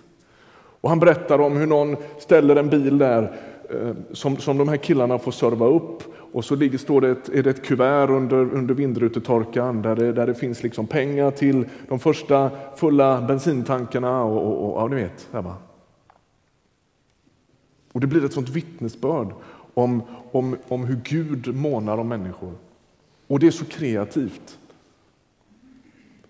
Och 0.81 0.89
han 0.89 0.99
berättar 0.99 1.39
om 1.39 1.57
hur 1.57 1.67
någon 1.67 1.95
ställer 2.19 2.55
en 2.55 2.69
bil 2.69 2.97
där 2.97 3.35
eh, 3.69 3.91
som, 4.11 4.37
som 4.37 4.57
de 4.57 4.67
här 4.67 4.77
killarna 4.77 5.19
får 5.19 5.31
serva 5.31 5.65
upp 5.65 6.03
och 6.31 6.45
så 6.45 6.55
ligger, 6.55 6.77
står 6.77 7.01
det 7.01 7.09
ett, 7.09 7.29
är 7.29 7.43
det 7.43 7.49
ett 7.49 7.65
kuvert 7.65 8.09
under, 8.09 8.37
under 8.37 8.73
vindrutetorkaren 8.73 9.81
där 9.81 9.95
det, 9.95 10.13
där 10.13 10.27
det 10.27 10.35
finns 10.35 10.63
liksom 10.63 10.87
pengar 10.87 11.31
till 11.31 11.65
de 11.87 11.99
första 11.99 12.51
fulla 12.75 13.21
bensintankarna 13.21 14.23
och, 14.23 14.43
och, 14.43 14.73
och 14.73 14.81
ja, 14.81 14.87
ni 14.87 14.95
vet. 14.95 15.27
Där? 15.31 15.66
Och 17.97 18.01
det 18.01 18.07
blir 18.07 18.25
ett 18.25 18.33
sånt 18.33 18.49
vittnesbörd 18.49 19.33
om, 19.73 20.01
om, 20.31 20.57
om 20.67 20.86
hur 20.86 20.99
Gud 21.03 21.55
månar 21.55 21.97
om 21.97 22.07
människor. 22.07 22.53
Och 23.27 23.39
det 23.39 23.47
är 23.47 23.51
så 23.51 23.65
kreativt. 23.65 24.57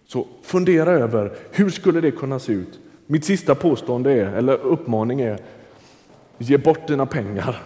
Så 0.05 0.27
fundera 0.41 0.91
över 0.91 1.37
hur 1.51 1.69
skulle 1.69 2.01
det 2.01 2.11
kunna 2.11 2.39
se 2.39 2.53
ut? 2.53 2.79
Mitt 3.05 3.25
sista 3.25 3.55
påstående 3.55 4.11
är, 4.11 4.25
eller 4.25 4.53
uppmaning 4.53 5.21
är, 5.21 5.39
ge 6.37 6.57
bort 6.57 6.87
dina 6.87 7.05
pengar. 7.05 7.63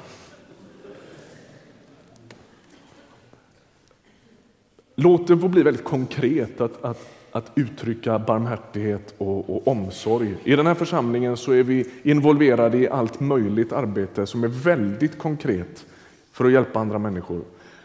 Låt 4.96 5.28
det 5.28 5.38
få 5.38 5.48
bli 5.48 5.64
väldigt 5.64 5.84
konkret 5.84 6.62
att, 6.62 6.84
att, 6.84 7.08
att 7.32 7.52
uttrycka 7.56 8.20
barmhärtighet 8.20 9.14
och, 9.18 9.50
och, 9.50 9.68
omsorg. 9.68 10.36
I 10.44 10.56
den 10.56 10.68
här 10.68 10.74
församlingen 10.74 11.38
så 11.38 11.52
är 11.52 11.64
vi 11.64 11.86
involverade 12.04 12.78
i 12.78 12.90
allt 12.90 13.20
möjligt 13.20 13.72
arbete 13.72 14.26
som 14.26 14.44
är 14.44 14.48
väldigt 14.48 15.18
konkret 15.18 15.86
för 16.32 16.46
att 16.46 16.52
hjälpa 16.52 16.80
andra 16.80 17.00
människor. 17.00 17.42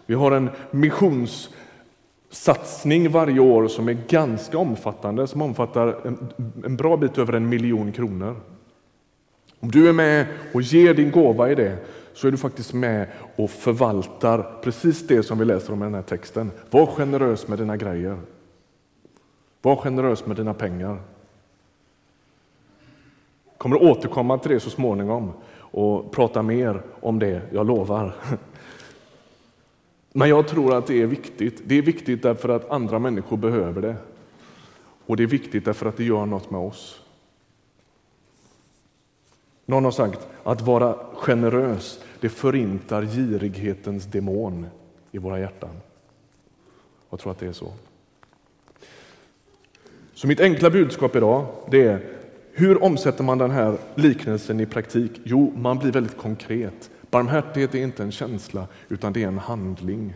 Vi 0.06 0.14
har 0.14 0.32
en 0.32 0.50
missionssatsning 0.70 3.10
varje 3.10 3.40
år 3.40 3.68
som 3.68 3.88
är 3.88 3.98
ganska 4.08 4.58
omfattande, 4.58 5.26
som 5.26 5.42
omfattar 5.42 6.06
en, 6.06 6.28
en 6.64 6.76
bra 6.76 6.96
bit 6.96 7.18
över 7.18 7.32
en 7.32 7.48
miljon 7.48 7.92
kronor. 7.92 8.36
Om 9.60 9.70
du 9.70 9.88
är 9.88 9.92
med 9.92 10.26
och 10.52 10.62
ger 10.62 10.94
din 10.94 11.10
gåva 11.10 11.50
i 11.50 11.54
det 11.54 11.78
så 12.14 12.26
är 12.26 12.30
du 12.30 12.36
faktiskt 12.36 12.72
med 12.72 13.08
och 13.36 13.50
förvaltar 13.50 14.60
precis 14.62 15.06
det 15.06 15.22
som 15.22 15.38
vi 15.38 15.44
läser 15.44 15.72
om 15.72 15.82
i 15.82 15.84
den 15.84 15.94
här 15.94 16.02
texten. 16.02 16.50
Var 16.70 16.86
generös 16.86 17.48
med 17.48 17.58
dina 17.58 17.76
grejer. 17.76 18.18
Var 19.66 19.76
generös 19.76 20.26
med 20.26 20.36
dina 20.36 20.54
pengar. 20.54 20.98
Jag 23.44 23.58
kommer 23.58 23.82
återkomma 23.82 24.38
till 24.38 24.50
det 24.50 24.60
så 24.60 24.70
småningom 24.70 25.32
och 25.58 26.12
prata 26.12 26.42
mer 26.42 26.82
om 27.00 27.18
det, 27.18 27.42
jag 27.52 27.66
lovar. 27.66 28.14
Men 30.12 30.28
jag 30.28 30.48
tror 30.48 30.74
att 30.74 30.86
det 30.86 31.02
är 31.02 31.06
viktigt. 31.06 31.62
Det 31.64 31.74
är 31.74 31.82
viktigt 31.82 32.22
därför 32.22 32.48
att 32.48 32.70
andra 32.70 32.98
människor 32.98 33.36
behöver 33.36 33.82
det. 33.82 33.96
Och 35.06 35.16
det 35.16 35.22
är 35.22 35.26
viktigt 35.26 35.64
därför 35.64 35.86
att 35.86 35.96
det 35.96 36.04
gör 36.04 36.26
något 36.26 36.50
med 36.50 36.60
oss. 36.60 37.00
Någon 39.64 39.84
har 39.84 39.90
sagt 39.90 40.28
att 40.42 40.60
vara 40.60 40.96
generös, 41.14 42.00
det 42.20 42.28
förintar 42.28 43.02
girighetens 43.02 44.04
demon 44.04 44.66
i 45.12 45.18
våra 45.18 45.40
hjärtan. 45.40 45.80
Jag 47.10 47.20
tror 47.20 47.32
att 47.32 47.38
det 47.38 47.46
är 47.46 47.52
så. 47.52 47.72
Så 50.16 50.26
mitt 50.26 50.40
enkla 50.40 50.70
budskap 50.70 51.16
idag 51.16 51.46
det 51.70 51.82
är 51.82 52.00
hur 52.52 52.82
omsätter 52.82 53.24
man 53.24 53.38
den 53.38 53.50
här 53.50 53.78
liknelsen 53.94 54.60
i 54.60 54.66
praktik? 54.66 55.20
Jo, 55.24 55.52
man 55.56 55.78
blir 55.78 55.92
väldigt 55.92 56.16
konkret. 56.16 56.90
Barmhärtighet 57.10 57.74
är 57.74 57.78
inte 57.78 58.02
en 58.02 58.12
känsla, 58.12 58.66
utan 58.88 59.12
det 59.12 59.22
är 59.22 59.28
en 59.28 59.38
handling. 59.38 60.14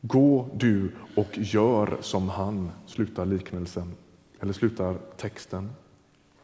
Gå 0.00 0.48
du 0.54 0.92
och 1.14 1.28
gör 1.32 1.96
som 2.00 2.28
han, 2.28 2.70
slutar 2.86 3.26
liknelsen, 3.26 3.94
eller 4.40 4.52
slutar 4.52 4.96
texten. 5.16 5.70